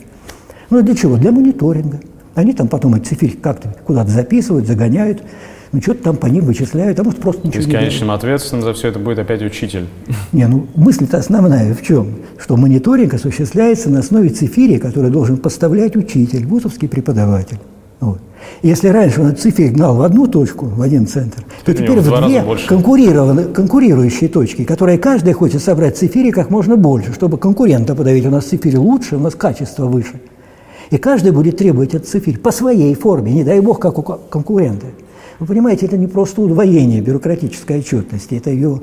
[0.70, 1.16] Ну для чего?
[1.16, 2.00] Для мониторинга.
[2.38, 5.24] Они там потом эти циферки как-то куда-то записывают, загоняют.
[5.72, 8.86] Ну, что-то там по ним вычисляют, а может, просто ничего не конечным ответственным за все
[8.86, 9.86] это будет опять учитель.
[10.30, 12.14] Не, ну, мысль-то основная в чем?
[12.38, 17.58] Что мониторинг осуществляется на основе цифири, который должен поставлять учитель, вузовский преподаватель.
[17.98, 18.20] Вот.
[18.62, 22.40] Если раньше он циферь гнал в одну точку, в один центр, то теперь в две
[22.68, 28.24] конкурирующие точки, которые каждая хочет собрать цифири как можно больше, чтобы конкурента подавить.
[28.26, 30.20] У нас цифири лучше, у нас качество выше.
[30.90, 34.86] И каждый будет требовать от цифирь по своей форме, не дай бог, как у конкурента.
[35.38, 38.80] Вы понимаете, это не просто удвоение бюрократической отчетности, это ее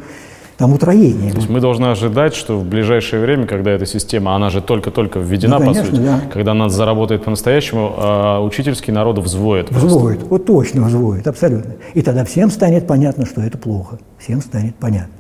[0.58, 1.32] там утроение.
[1.32, 5.20] То есть мы должны ожидать, что в ближайшее время, когда эта система, она же только-только
[5.20, 6.22] введена, ну, конечно, по сути, да.
[6.32, 9.70] когда она заработает по-настоящему, а учительский народ взвоет.
[9.70, 10.30] Взвоет, просто.
[10.30, 11.74] вот точно взвоет, абсолютно.
[11.94, 14.00] И тогда всем станет понятно, что это плохо.
[14.18, 15.14] Всем станет понятно.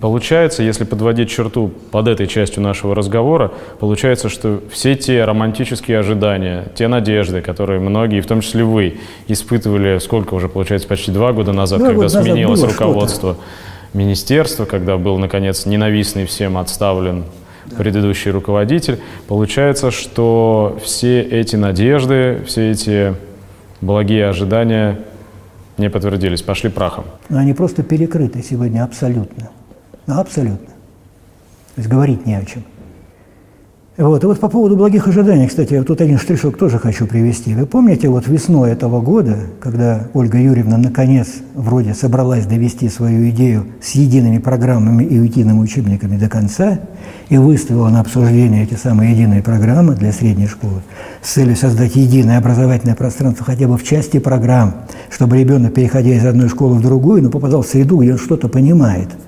[0.00, 6.66] Получается, если подводить черту под этой частью нашего разговора, получается, что все те романтические ожидания,
[6.76, 11.52] те надежды, которые многие, в том числе вы, испытывали, сколько уже, получается, почти два года
[11.52, 13.36] назад, два когда года сменилось назад руководство
[13.92, 17.24] министерства, когда был, наконец, ненавистный всем отставлен
[17.66, 17.76] да.
[17.76, 23.14] предыдущий руководитель, получается, что все эти надежды, все эти
[23.80, 25.00] благие ожидания
[25.76, 27.04] не подтвердились, пошли прахом.
[27.28, 29.50] Но они просто перекрыты сегодня абсолютно.
[30.08, 30.56] Ну, абсолютно.
[30.56, 32.64] То есть говорить не о чем.
[33.98, 34.22] Вот.
[34.22, 37.54] И вот по поводу благих ожиданий, кстати, я тут один штришок тоже хочу привести.
[37.54, 43.66] Вы помните, вот весной этого года, когда Ольга Юрьевна наконец вроде собралась довести свою идею
[43.82, 46.78] с едиными программами и едиными учебниками до конца
[47.28, 50.80] и выставила на обсуждение эти самые единые программы для средней школы
[51.20, 54.74] с целью создать единое образовательное пространство хотя бы в части программ,
[55.10, 58.48] чтобы ребенок, переходя из одной школы в другую, ну, попадал в среду, где он что-то
[58.48, 59.08] понимает–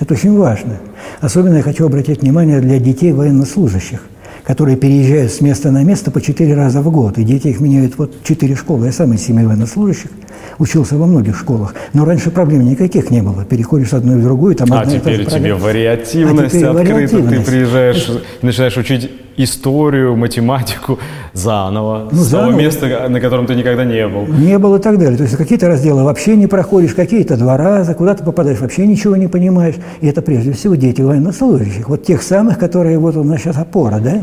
[0.00, 0.78] это очень важно.
[1.20, 4.00] Особенно я хочу обратить внимание для детей военнослужащих,
[4.44, 7.18] которые переезжают с места на место по четыре раза в год.
[7.18, 8.86] И дети их меняют вот четыре школы.
[8.86, 10.10] Я сам из семьи военнослужащих
[10.58, 11.74] учился во многих школах.
[11.92, 13.44] Но раньше проблем никаких не было.
[13.44, 16.94] Переходишь с одной в другую, там а теперь тебе вариативность а теперь открыта.
[16.94, 17.44] Вариативность.
[17.44, 18.10] Ты приезжаешь,
[18.42, 19.10] начинаешь учить
[19.44, 20.98] историю, математику
[21.32, 24.26] заново, ну, с того места, на котором ты никогда не был.
[24.26, 25.16] Не был и так далее.
[25.16, 29.16] То есть какие-то разделы вообще не проходишь, какие-то два раза, куда ты попадаешь, вообще ничего
[29.16, 29.76] не понимаешь.
[30.00, 33.98] И это прежде всего дети военнослужащих, вот тех самых, которые вот у нас сейчас опора,
[33.98, 34.22] да?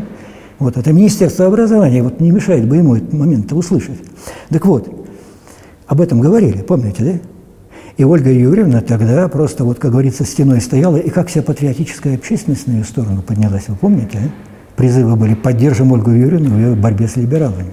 [0.58, 3.98] Вот это Министерство образования, вот не мешает бы ему этот момент услышать.
[4.50, 4.88] Так вот,
[5.86, 7.12] об этом говорили, помните, да?
[7.96, 12.68] И Ольга Юрьевна тогда просто, вот, как говорится, стеной стояла, и как вся патриотическая общественность
[12.68, 14.47] на ее сторону поднялась, вы помните, а?
[14.78, 17.72] Призывы были «Поддержим Ольгу Юрьевну в ее борьбе с либералами».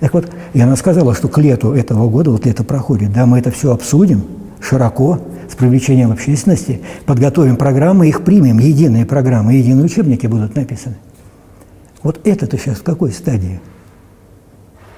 [0.00, 3.38] Так вот, и она сказала, что к лету этого года, вот лето проходит, да, мы
[3.38, 4.24] это все обсудим
[4.60, 10.96] широко, с привлечением общественности, подготовим программы, их примем, единые программы, единые учебники будут написаны.
[12.02, 13.60] Вот это-то сейчас в какой стадии?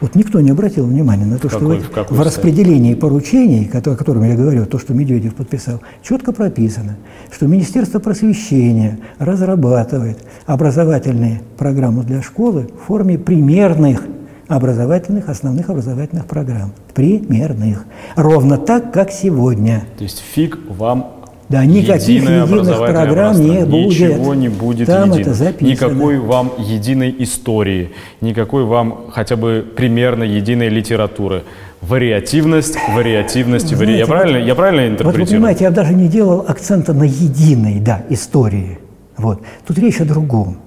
[0.00, 4.22] Вот никто не обратил внимания на то, какой, что в, в, распределении поручений, о котором
[4.24, 6.96] я говорю, то, что Медведев подписал, четко прописано,
[7.32, 14.04] что Министерство просвещения разрабатывает образовательные программы для школы в форме примерных
[14.46, 16.72] образовательных, основных образовательных программ.
[16.94, 17.84] Примерных.
[18.16, 19.84] Ровно так, как сегодня.
[19.98, 21.17] То есть фиг вам
[21.48, 23.86] да, никаких единых программ не будет.
[23.86, 25.20] Ничего не будет Там единым.
[25.20, 25.68] это записано.
[25.68, 31.44] Никакой вам единой истории, никакой вам хотя бы примерно единой литературы.
[31.80, 33.98] Вариативность, вариативность, Знаете, вари...
[33.98, 35.20] я, правильно, я правильно интерпретирую?
[35.20, 38.78] Вот вы понимаете, я даже не делал акцента на единой да, истории.
[39.16, 39.42] Вот.
[39.66, 40.58] Тут речь о другом.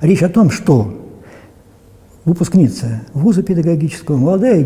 [0.00, 1.03] Речь о том, что
[2.24, 4.62] выпускница вуза педагогического, молодая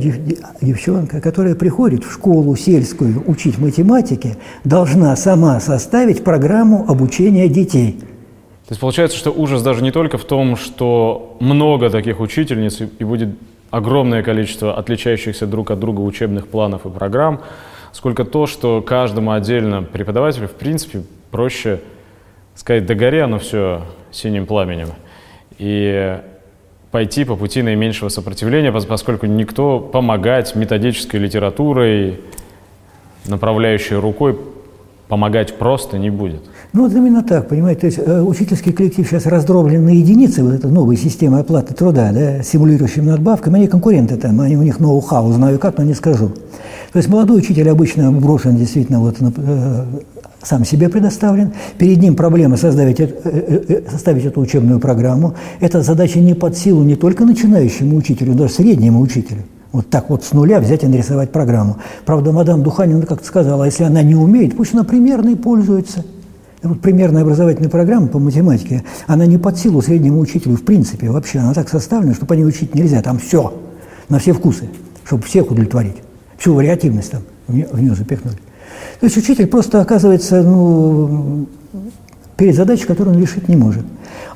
[0.61, 7.99] девчонка, которая приходит в школу сельскую учить математике, должна сама составить программу обучения детей.
[8.69, 13.05] То есть получается, что ужас даже не только в том, что много таких учительниц и
[13.05, 13.31] будет
[13.71, 17.41] огромное количество отличающихся друг от друга учебных планов и программ,
[17.93, 21.81] сколько то, что каждому отдельно преподавателю, в принципе, проще
[22.55, 24.89] сказать, да горе оно все синим пламенем.
[25.59, 26.19] И
[26.91, 32.21] пойти по пути наименьшего сопротивления, поскольку никто помогать методической литературой,
[33.27, 34.39] направляющей рукой,
[35.09, 36.43] помогать просто не будет.
[36.73, 40.53] Ну вот именно так, понимаете, то есть э, учительский коллектив сейчас раздроблен на единицы, вот
[40.53, 45.33] эта новая система оплаты труда, да, симулирующим надбавками, они конкуренты там, они у них ноу-хау,
[45.33, 46.29] знаю как, но не скажу.
[46.93, 49.85] То есть молодой учитель обычно брошен действительно вот на, э,
[50.43, 51.53] сам себе предоставлен.
[51.79, 55.35] Перед ним проблема составить, э, э, э, составить эту учебную программу.
[55.61, 59.43] Эта задача не под силу не только начинающему учителю, но даже среднему учителю.
[59.73, 61.79] Вот так вот с нуля взять и нарисовать программу.
[62.07, 66.05] Правда, мадам Духанина как-то сказала, а если она не умеет, пусть она примерно и пользуется.
[66.63, 71.39] Вот примерная образовательная программа по математике, она не под силу среднему учителю в принципе вообще.
[71.39, 73.03] Она так составлена, что по ней учить нельзя.
[73.03, 73.53] Там все,
[74.09, 74.69] на все вкусы,
[75.05, 75.97] чтобы всех удовлетворить.
[76.39, 78.39] Всю вариативность там в нее запихнули.
[79.01, 81.47] То есть учитель просто оказывается ну,
[82.37, 83.85] перед задачей, которую он решить не может.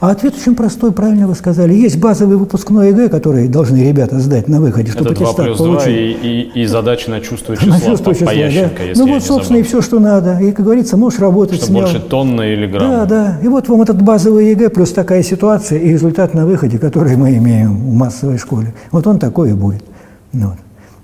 [0.00, 1.72] А ответ очень простой, правильно вы сказали.
[1.74, 5.66] Есть базовый выпускной ЕГЭ, который должны ребята сдать на выходе, чтобы Это 2 плюс 2
[5.66, 5.88] получить.
[5.88, 6.10] и,
[6.54, 8.40] и, и задачи на чувство числа, На чувство числа, по да.
[8.40, 10.40] Ященко, если Ну вот, собственно, и все, что надо.
[10.40, 11.82] И, как говорится, можешь работать Что смело.
[11.82, 12.90] больше тонны или грамм.
[12.90, 13.38] Да, да.
[13.44, 17.36] И вот вам этот базовый ЕГЭ плюс такая ситуация и результат на выходе, который мы
[17.36, 18.74] имеем в массовой школе.
[18.90, 19.84] Вот он такой и будет.
[20.32, 20.56] Ну Вот.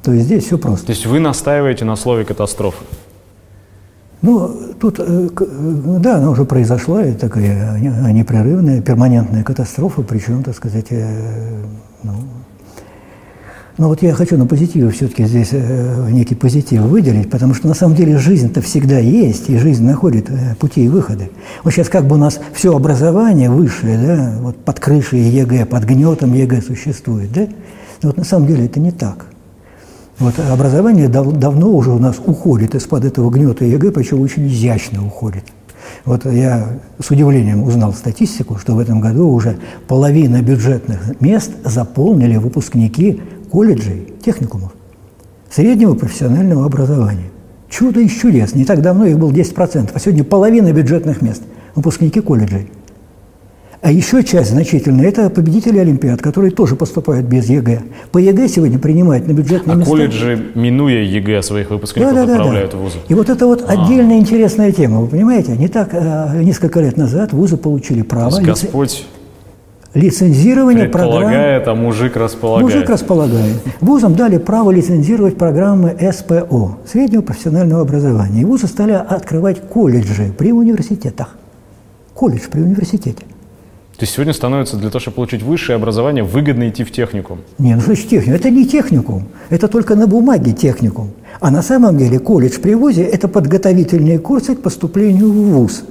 [0.03, 0.87] То есть здесь все просто.
[0.87, 2.83] То есть вы настаиваете на слове катастрофа.
[4.21, 4.51] Ну,
[4.81, 10.57] тут, э, э, да, она уже произошла, и такая не- непрерывная, перманентная катастрофа, причем, так
[10.57, 11.63] сказать, э,
[12.03, 12.13] ну,
[13.77, 15.53] но вот я хочу на позитиве все-таки здесь
[16.11, 20.87] некий позитив выделить, потому что на самом деле жизнь-то всегда есть, и жизнь находит пути
[20.87, 21.31] и выходы.
[21.63, 25.85] Вот сейчас как бы у нас все образование высшее, да, вот под крышей ЕГЭ, под
[25.85, 27.47] гнетом ЕГЭ существует, да,
[28.03, 29.27] но вот на самом деле это не так.
[30.19, 35.07] Вот образование дав- давно уже у нас уходит из-под этого гнета ЕГЭ, причем очень изящно
[35.07, 35.45] уходит.
[36.05, 42.37] Вот я с удивлением узнал статистику, что в этом году уже половина бюджетных мест заполнили
[42.37, 44.73] выпускники колледжей, техникумов,
[45.51, 47.31] среднего профессионального образования.
[47.71, 48.55] Чудо из чудес.
[48.55, 51.43] Не так давно их было 10%, а сегодня половина бюджетных мест–
[51.75, 52.71] выпускники колледжей.
[53.81, 57.83] А еще часть значительная– это победители Олимпиад, которые тоже поступают без ЕГЭ.
[58.11, 59.91] По ЕГЭ сегодня принимают на бюджетные А места.
[59.91, 62.99] колледжи, минуя ЕГЭ своих выпускников, отправляют в вузы.
[63.07, 65.57] И вот это вот отдельная интересная тема, вы понимаете?
[65.57, 69.07] Не так, э, несколько лет назад вузы получили То право есть лице- Господь
[69.95, 71.63] лицензирования программ.
[71.67, 72.65] а мужик располагает.
[72.75, 73.57] Мужик располагает.
[73.81, 78.43] Вузам дали право лицензировать программы СПО, среднего профессионального образования.
[78.43, 81.37] И вузы стали открывать колледжи при университетах.
[82.13, 83.23] Колледж при университете.
[83.99, 87.41] То есть сегодня становится для того, чтобы получить высшее образование, выгодно идти в техникум.
[87.59, 88.35] Не, ну значит техникум?
[88.35, 91.11] Это не техникум, это только на бумаге техникум.
[91.41, 95.83] А на самом деле колледж при ВУЗе– это подготовительные курсы к поступлению в ВУЗ.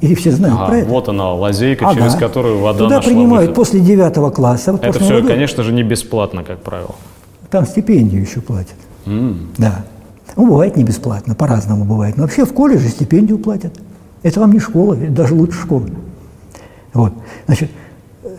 [0.00, 0.88] И все знают Ага, про это.
[0.88, 1.94] вот она, лазейка, Ага.
[1.98, 3.54] через которую вода Туда нашла принимают выход.
[3.56, 4.78] после девятого класса.
[4.80, 6.94] Это все, году конечно же, не бесплатно, как правило.
[7.50, 8.76] Там стипендию еще платят.
[9.58, 9.84] Да.
[10.36, 12.16] Ну, бывает не бесплатно, по-разному бывает.
[12.16, 13.74] Но вообще в колледже стипендию платят.
[14.22, 15.90] Это вам не школа, даже лучше школы.
[16.92, 17.12] Вот.
[17.46, 17.70] Значит,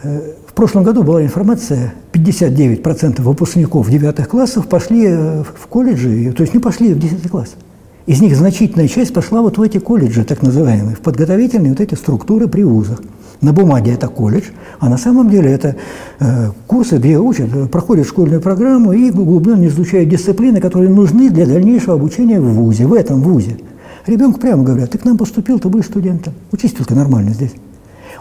[0.04, 6.42] э, в прошлом году была информация, 59% выпускников девятых классов пошли э, в колледжи, то
[6.42, 7.56] есть не пошли в 10 класс.
[8.06, 11.96] Из них значительная часть пошла вот в эти колледжи, так называемые, в подготовительные вот эти
[11.96, 13.02] структуры при вузах.
[13.40, 14.50] На бумаге это колледж,
[14.80, 15.76] а на самом деле это
[16.20, 21.46] э, курсы, где учат, э, проходят школьную программу и углубленно изучают дисциплины, которые нужны для
[21.46, 23.58] дальнейшего обучения в вузе, в этом вузе.
[24.06, 26.34] Ребенку прямо говорят, ты к нам поступил, ты будешь студентом.
[26.52, 27.52] Учись только нормально здесь.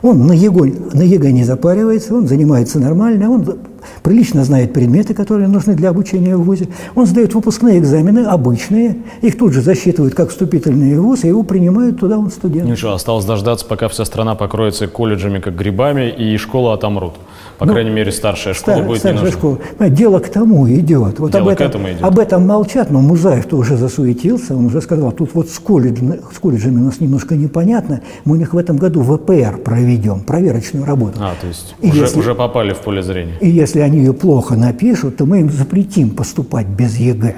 [0.02, 3.58] Он на ЕГЭ, на ЕГЭ не запаривается, он занимается нормально, он
[4.02, 6.68] прилично знает предметы, которые нужны для обучения в ВУЗе.
[6.94, 11.42] Он сдает выпускные экзамены, обычные, их тут же засчитывают как вступительные в ВУЗ, и его
[11.42, 12.68] принимают туда, он студент.
[12.68, 17.14] Ничего, осталось дождаться, пока вся страна покроется колледжами, как грибами, и школы отомрут.
[17.58, 19.38] По Ну, крайней мере, старшая школа Стар- будет не старшая нужна.
[19.38, 19.58] школа.
[19.90, 21.18] Дело к тому идет.
[21.20, 22.02] Вот Дело об, к этом, этому идет.
[22.02, 26.38] об этом молчат, но Музаев-то уже засуетился, он уже сказал, тут вот с, колледж- с
[26.38, 31.18] колледжами у нас немножко непонятно, мы у них в этом году ВПР проведем, проверочную работу.
[31.20, 33.34] А, то есть И уже, если- уже попали в поле зрения.
[33.40, 37.34] И если они ее плохо напишут, то мы им запретим поступать без ЕГЭ.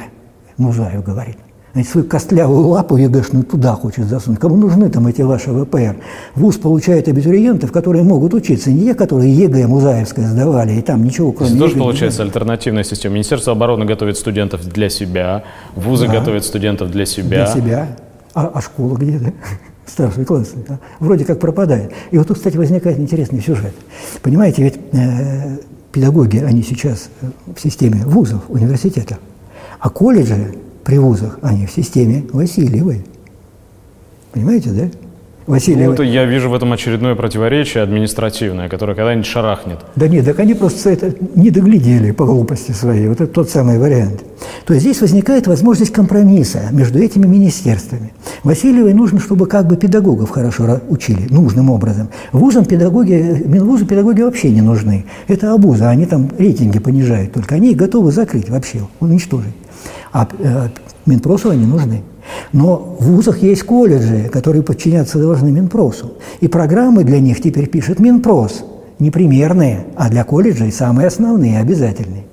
[0.57, 1.37] Музаев говорит.
[1.75, 4.39] Значит, свою костлявую лапу ЕГЭшную туда хочет засунуть.
[4.39, 5.97] Кому нужны там эти ваши ВПР?
[6.37, 8.71] ВУЗ получает абитуриентов, которые могут учиться.
[8.71, 13.15] Не те, которые ЕГЭ Музаевское сдавали, и там ничего кроме есть тоже получается альтернативная система.
[13.15, 15.43] Министерство обороны готовит студентов для себя,
[15.75, 17.45] вузы готовят студентов для себя.
[17.45, 17.89] для себя.
[18.35, 19.33] А, а школа где, да?
[19.87, 20.55] Старшие классы.
[20.69, 20.79] да?
[21.01, 21.91] Вроде как пропадает.
[22.13, 23.75] И вот тут, кстати, возникает интересный сюжет.
[24.23, 25.59] Понимаете, ведь э,
[25.95, 29.19] педагоги, они сейчас э, в системе вузов, университетов,
[29.79, 33.05] а колледжи при вузах, они в системе Васильевой.
[34.33, 34.91] Понимаете, да?
[35.47, 35.93] Ну, Васильева.
[35.93, 39.79] это я вижу в этом очередное противоречие административное, которое когда-нибудь шарахнет.
[39.95, 43.09] Да нет, так они просто это не доглядели по глупости своей.
[43.09, 44.25] Вот это тот самый вариант.
[44.65, 48.15] То есть здесь возникает возможность компромисса между этими министерствами.
[48.43, 52.09] Васильевой нужно, чтобы как бы педагогов хорошо учили, нужным образом.
[52.33, 55.05] Вузам педагоги, Минвузу педагоги вообще не нужны.
[55.29, 57.57] Это обуза, они там рейтинги понижают только.
[57.57, 59.55] Они их готовы закрыть вообще, уничтожить.
[60.11, 60.69] А э,
[61.05, 62.03] Минпросу они нужны.
[62.53, 66.15] Но в вузах есть колледжи, которые подчиняться должны Минпросу.
[66.41, 68.65] И программы для них теперь пишет Минпрос.
[68.99, 72.25] Не примерные, а для колледжей самые основные, обязательные.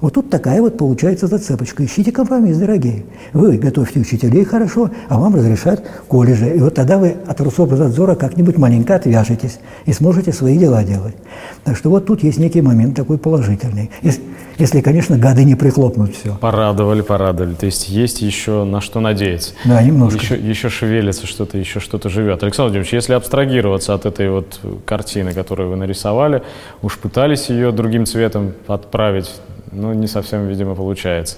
[0.00, 1.84] Вот тут такая вот получается зацепочка.
[1.84, 3.04] Ищите компромисс, дорогие.
[3.32, 6.50] Вы готовите учителей хорошо, а вам разрешат колледжи.
[6.50, 11.16] И вот тогда вы от Рособразотзора как-нибудь маленько отвяжетесь и сможете свои дела делать.
[11.64, 13.90] Так что вот тут есть некий момент такой положительный.
[14.02, 14.22] Если,
[14.58, 16.36] если конечно, гады не прихлопнут все.
[16.40, 17.54] Порадовали, порадовали.
[17.54, 19.54] То есть есть еще на что надеяться.
[19.64, 20.20] Да, немножко.
[20.20, 22.40] Еще, еще шевелится что-то, еще что-то живет.
[22.44, 26.44] Александр Владимирович, если абстрагироваться от этой вот картины, которую вы нарисовали,
[26.82, 29.28] уж пытались ее другим цветом отправить,
[29.72, 31.36] ну, не совсем, видимо, получается.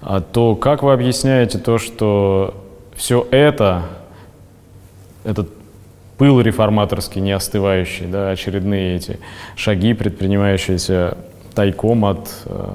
[0.00, 2.54] А то как вы объясняете то, что
[2.94, 3.82] все это,
[5.24, 5.48] этот
[6.18, 9.18] пыл реформаторский, не остывающий, да, очередные эти
[9.54, 11.16] шаги, предпринимающиеся
[11.54, 12.68] тайком от э,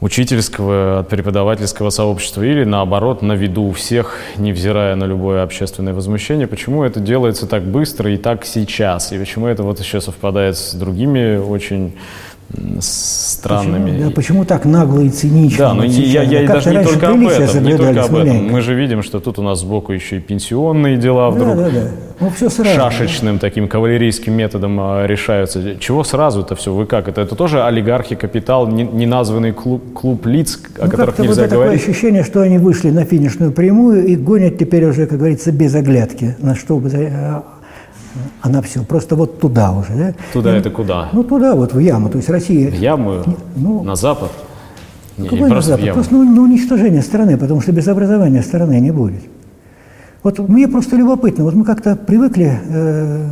[0.00, 6.46] учительского, от преподавательского сообщества или наоборот на виду у всех, невзирая на любое общественное возмущение.
[6.46, 9.12] Почему это делается так быстро и так сейчас?
[9.12, 11.94] И почему это вот еще совпадает с другими очень
[12.80, 13.90] странными.
[13.90, 15.58] Почему, да, почему так нагло и цинично?
[15.58, 18.48] Да, но я, я, я даже не только об этом, не только об этом.
[18.50, 21.70] Мы же видим, что тут у нас сбоку еще и пенсионные дела вдруг да, да,
[21.70, 21.88] да.
[22.20, 25.76] Ну, все сразу, шашечным таким кавалерийским методом а, решаются.
[25.78, 26.72] Чего сразу это все?
[26.72, 27.08] Вы как?
[27.08, 31.50] Это, это тоже олигархи, капитал, неназванный не клуб, клуб лиц, о ну, которых нельзя вот
[31.50, 31.80] говорить?
[31.80, 35.74] такое ощущение, что они вышли на финишную прямую и гонят теперь уже, как говорится, без
[35.74, 37.42] оглядки, на что бы а,
[38.40, 39.94] она все, просто вот туда уже.
[39.94, 40.14] Да?
[40.32, 41.08] Туда и, это куда?
[41.12, 42.08] Ну, туда вот, в яму.
[42.08, 42.70] То есть Россия...
[42.70, 43.22] В яму?
[43.56, 44.30] Ну, на запад?
[45.16, 45.92] Не, какой не на запад?
[45.92, 49.22] Просто ну, на уничтожение страны, потому что без образования страны не будет.
[50.22, 53.28] Вот мне просто любопытно, вот мы как-то привыкли, э,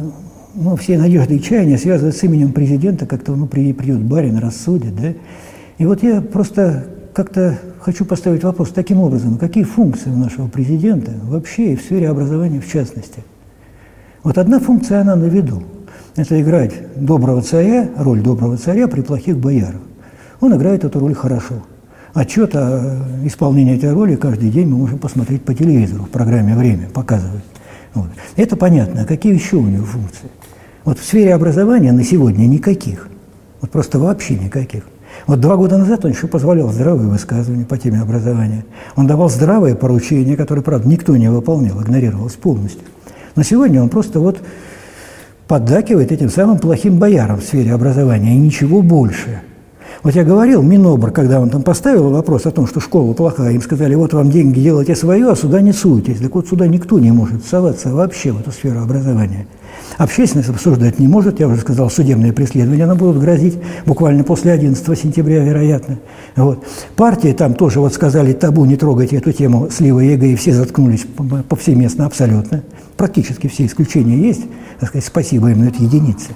[0.54, 5.12] ну, все надежды и чаяния связывать с именем президента, как-то, ну, придет барин, рассудит, да?
[5.78, 11.12] И вот я просто как-то хочу поставить вопрос таким образом, какие функции у нашего президента
[11.24, 13.20] вообще и в сфере образования в частности–
[14.22, 15.62] вот одна функция, она на виду.
[16.16, 19.80] Это играть доброго царя, роль доброго царя при плохих боярах.
[20.40, 21.54] Он играет эту роль хорошо.
[22.12, 26.88] Отчет о исполнении этой роли каждый день мы можем посмотреть по телевизору, в программе «Время»
[26.88, 27.44] показывают.
[27.94, 28.08] Вот.
[28.36, 29.02] Это понятно.
[29.02, 30.28] А какие еще у него функции?
[30.84, 33.08] Вот в сфере образования на сегодня никаких.
[33.60, 34.84] Вот просто вообще никаких.
[35.26, 38.64] Вот два года назад он еще позволял здравые высказывания по теме образования.
[38.96, 42.82] Он давал здравые поручения, которые, правда, никто не выполнял, игнорировалось полностью.
[43.36, 44.40] Но сегодня он просто вот
[45.46, 49.40] поддакивает этим самым плохим боярам в сфере образования, и ничего больше.
[50.02, 53.60] Вот я говорил, Минобр, когда он там поставил вопрос о том, что школа плохая, им
[53.60, 56.18] сказали, вот вам деньги, делайте свое, а сюда не суетесь.
[56.20, 59.46] Так вот сюда никто не может соваться вообще в эту сферу образования.
[59.98, 64.98] Общественность обсуждать не может, я уже сказал, судебные преследования нам будут грозить буквально после 11
[64.98, 65.98] сентября, вероятно.
[66.34, 66.64] Вот.
[66.96, 71.06] Партии там тоже вот сказали, табу, не трогайте эту тему слива ЕГЭ, и все заткнулись
[71.48, 72.62] повсеместно абсолютно.
[72.96, 74.44] Практически все исключения есть,
[74.78, 76.28] так сказать, спасибо им, но это единицы.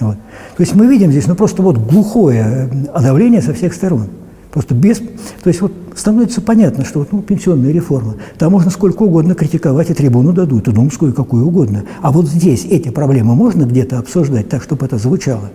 [0.00, 0.16] Вот.
[0.56, 4.08] То есть мы видим здесь ну, просто вот глухое одавление со всех сторон.
[4.50, 4.98] Просто без...
[4.98, 9.90] То есть вот становится понятно, что вот, ну, пенсионная реформа, там можно сколько угодно критиковать,
[9.90, 11.84] и трибуну дадут, и думскую, какую угодно.
[12.02, 15.50] А вот здесь эти проблемы можно где-то обсуждать так, чтобы это звучало?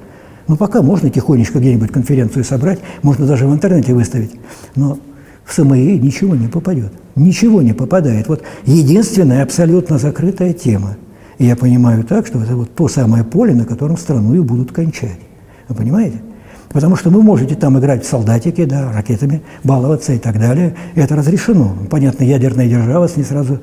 [0.47, 4.31] Ну, пока можно тихонечко где-нибудь конференцию собрать, можно даже в интернете выставить.
[4.75, 4.99] Но
[5.43, 6.93] в СМИ ничего не попадет.
[7.15, 8.27] Ничего не попадает.
[8.27, 10.97] Вот единственная абсолютно закрытая тема.
[11.37, 14.71] И я понимаю так, что это вот то самое поле, на котором страну и будут
[14.71, 15.19] кончать.
[15.67, 16.21] Вы понимаете?
[16.69, 20.75] Потому что вы можете там играть в солдатики, да, ракетами баловаться и так далее.
[20.95, 21.73] И это разрешено.
[21.89, 23.61] Понятно, ядерная держава с ней сразу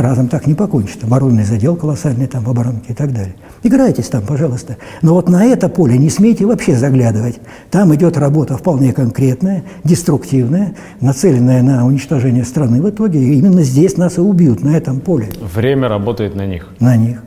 [0.00, 1.04] разом так не покончит.
[1.04, 3.34] Оборонный задел колоссальный там в оборонке и так далее.
[3.62, 4.76] Играйтесь там, пожалуйста.
[5.02, 7.40] Но вот на это поле не смейте вообще заглядывать.
[7.70, 12.80] Там идет работа вполне конкретная, деструктивная, нацеленная на уничтожение страны.
[12.80, 15.28] В итоге именно здесь нас и убьют, на этом поле.
[15.54, 16.68] Время работает на них.
[16.80, 17.22] На них.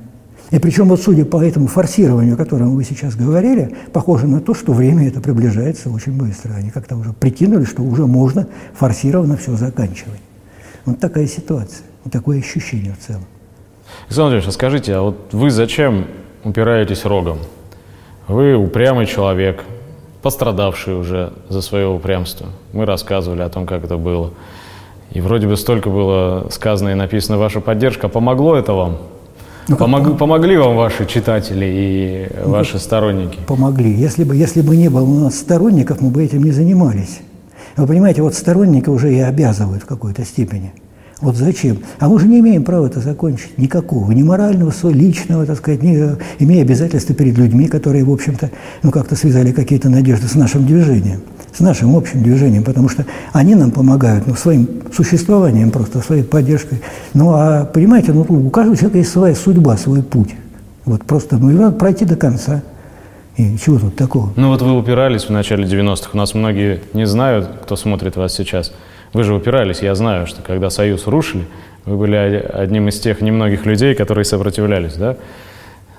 [0.52, 4.54] И причем вот судя по этому форсированию, о котором вы сейчас говорили, похоже на то,
[4.54, 6.54] что время это приближается очень быстро.
[6.54, 10.22] Они как-то уже прикинули, что уже можно форсированно все заканчивать.
[10.86, 13.26] Вот такая ситуация, вот такое ощущение в целом.
[14.06, 16.08] Александр Владимирович, а скажите, а вот вы зачем
[16.44, 17.40] упираетесь рогом?
[18.28, 19.64] Вы упрямый человек,
[20.22, 22.48] пострадавший уже за свое упрямство.
[22.74, 24.32] Мы рассказывали о том, как это было.
[25.12, 28.08] И вроде бы столько было сказано и написано ваша поддержка.
[28.08, 28.98] Помогло это вам?
[29.68, 33.40] Ну, Помог, помогли вам ваши читатели и ну, ваши сторонники?
[33.48, 33.92] Помогли.
[33.92, 37.22] Если бы, если бы не было у нас сторонников, мы бы этим не занимались.
[37.76, 40.72] Вы понимаете, вот сторонники уже и обязывают в какой-то степени.
[41.22, 41.80] Вот зачем?
[42.00, 43.58] А мы же не имеем права это закончить.
[43.58, 44.12] Никакого.
[44.12, 48.52] Ни морального, личного, так сказать, не имея обязательства перед людьми, которые, в общем-то,
[48.84, 51.22] ну, как-то связали какие-то надежды с нашим движением
[51.56, 56.82] с нашим общим движением, потому что они нам помогают ну, своим существованием просто, своей поддержкой.
[57.14, 60.36] Ну, а, понимаете, ну, у каждого человека есть своя судьба, свой путь.
[60.84, 62.62] Вот просто, ну, и надо пройти до конца.
[63.38, 64.32] И чего тут такого?
[64.36, 66.12] Ну вот вы упирались в начале 90-х.
[66.14, 68.72] У нас многие не знают, кто смотрит вас сейчас.
[69.16, 69.80] Вы же упирались.
[69.80, 71.46] Я знаю, что когда Союз рушили,
[71.86, 72.18] вы были
[72.54, 75.16] одним из тех немногих людей, которые сопротивлялись, да?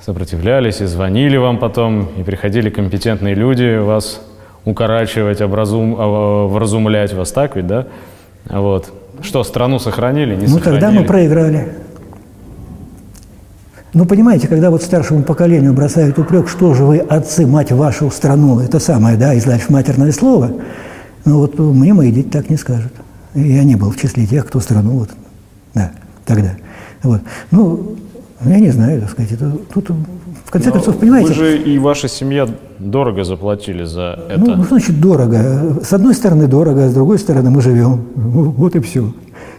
[0.05, 4.21] Сопротивлялись и звонили вам потом, и приходили компетентные люди вас
[4.67, 7.87] укорачивать, образум, а, вразумлять вас, так ведь, да?
[8.51, 8.93] Вот.
[9.23, 10.81] Что, страну сохранили, не ну, сохранили?
[10.83, 11.69] Ну, тогда мы проиграли.
[13.95, 18.61] Ну, понимаете, когда вот старшему поколению бросают упрек, что же вы, отцы, мать вашу страну,
[18.61, 20.51] это самое, да, и дальше матерное слово,
[21.25, 22.93] ну вот мне мои дети так не скажут.
[23.37, 25.11] Я не был в числе тех, кто страну, вот,
[25.75, 25.93] да,
[26.25, 26.53] тогда.
[27.03, 27.21] Вот.
[27.51, 27.97] Ну,
[28.45, 29.91] я не знаю, так сказать, это, тут,
[30.45, 31.29] в конце Но концов, понимаете...
[31.29, 34.41] Вы же и ваша семья дорого заплатили за это.
[34.41, 35.81] Ну, значит, дорого.
[35.83, 38.07] С одной стороны дорого, а с другой стороны мы живем.
[38.15, 39.13] Вот и все.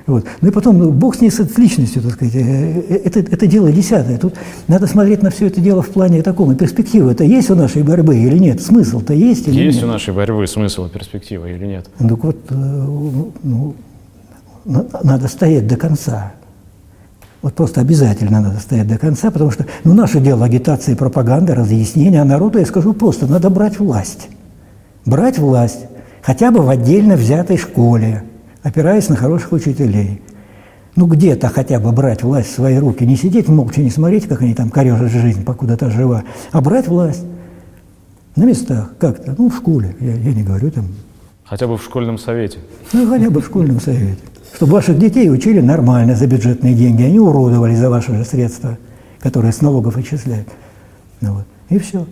[0.07, 0.25] Вот.
[0.39, 3.45] Ну и потом, ну, бог с ней с личностью, так сказать, э, э, это, это
[3.45, 4.17] дело десятое.
[4.17, 4.35] Тут
[4.69, 7.11] надо смотреть на все это дело в плане таком, и перспективы.
[7.11, 8.61] Это есть у нашей борьбы или нет?
[8.61, 9.85] Смысл-то есть или есть нет?
[9.85, 11.89] у нашей борьбы смысл и перспектива или нет?
[11.99, 12.85] Ну, так вот, э,
[13.43, 13.75] ну,
[15.03, 16.31] надо стоять до конца.
[17.41, 22.21] Вот просто обязательно надо стоять до конца, потому что ну, наше дело агитация, пропаганда, разъяснение,
[22.21, 24.29] а народу, я скажу просто, надо брать власть.
[25.05, 25.85] Брать власть
[26.21, 28.23] хотя бы в отдельно взятой школе,
[28.67, 30.21] опираясь на хороших учителей.
[30.97, 34.41] Ну, где-то хотя бы брать власть в свои руки, не сидеть молча, не смотреть, как
[34.41, 37.23] они там корежат жизнь, покуда та жива, а брать власть
[38.35, 40.87] на местах как-то, ну, в школе, я, я не говорю там.
[41.45, 42.57] Хотя бы в школьном совете.
[42.91, 44.17] Ну, хотя бы в школьном совете.
[44.53, 48.77] Чтобы ваших детей учили нормально за бюджетные деньги, они уродовали за ваши же средства,
[49.19, 50.49] которые с налогов отчисляют.
[51.21, 51.45] Ну, вот.
[51.69, 52.05] И все.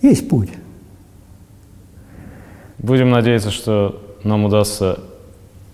[0.00, 0.50] Есть путь.
[2.78, 5.00] Будем надеяться, что нам удастся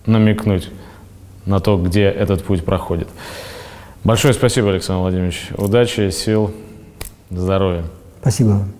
[0.08, 0.70] намекнуть
[1.46, 3.08] на то, где этот путь проходит.
[4.04, 5.48] Большое спасибо, Александр Владимирович.
[5.56, 6.52] Удачи, сил,
[7.30, 7.84] здоровья.
[8.20, 8.77] Спасибо вам.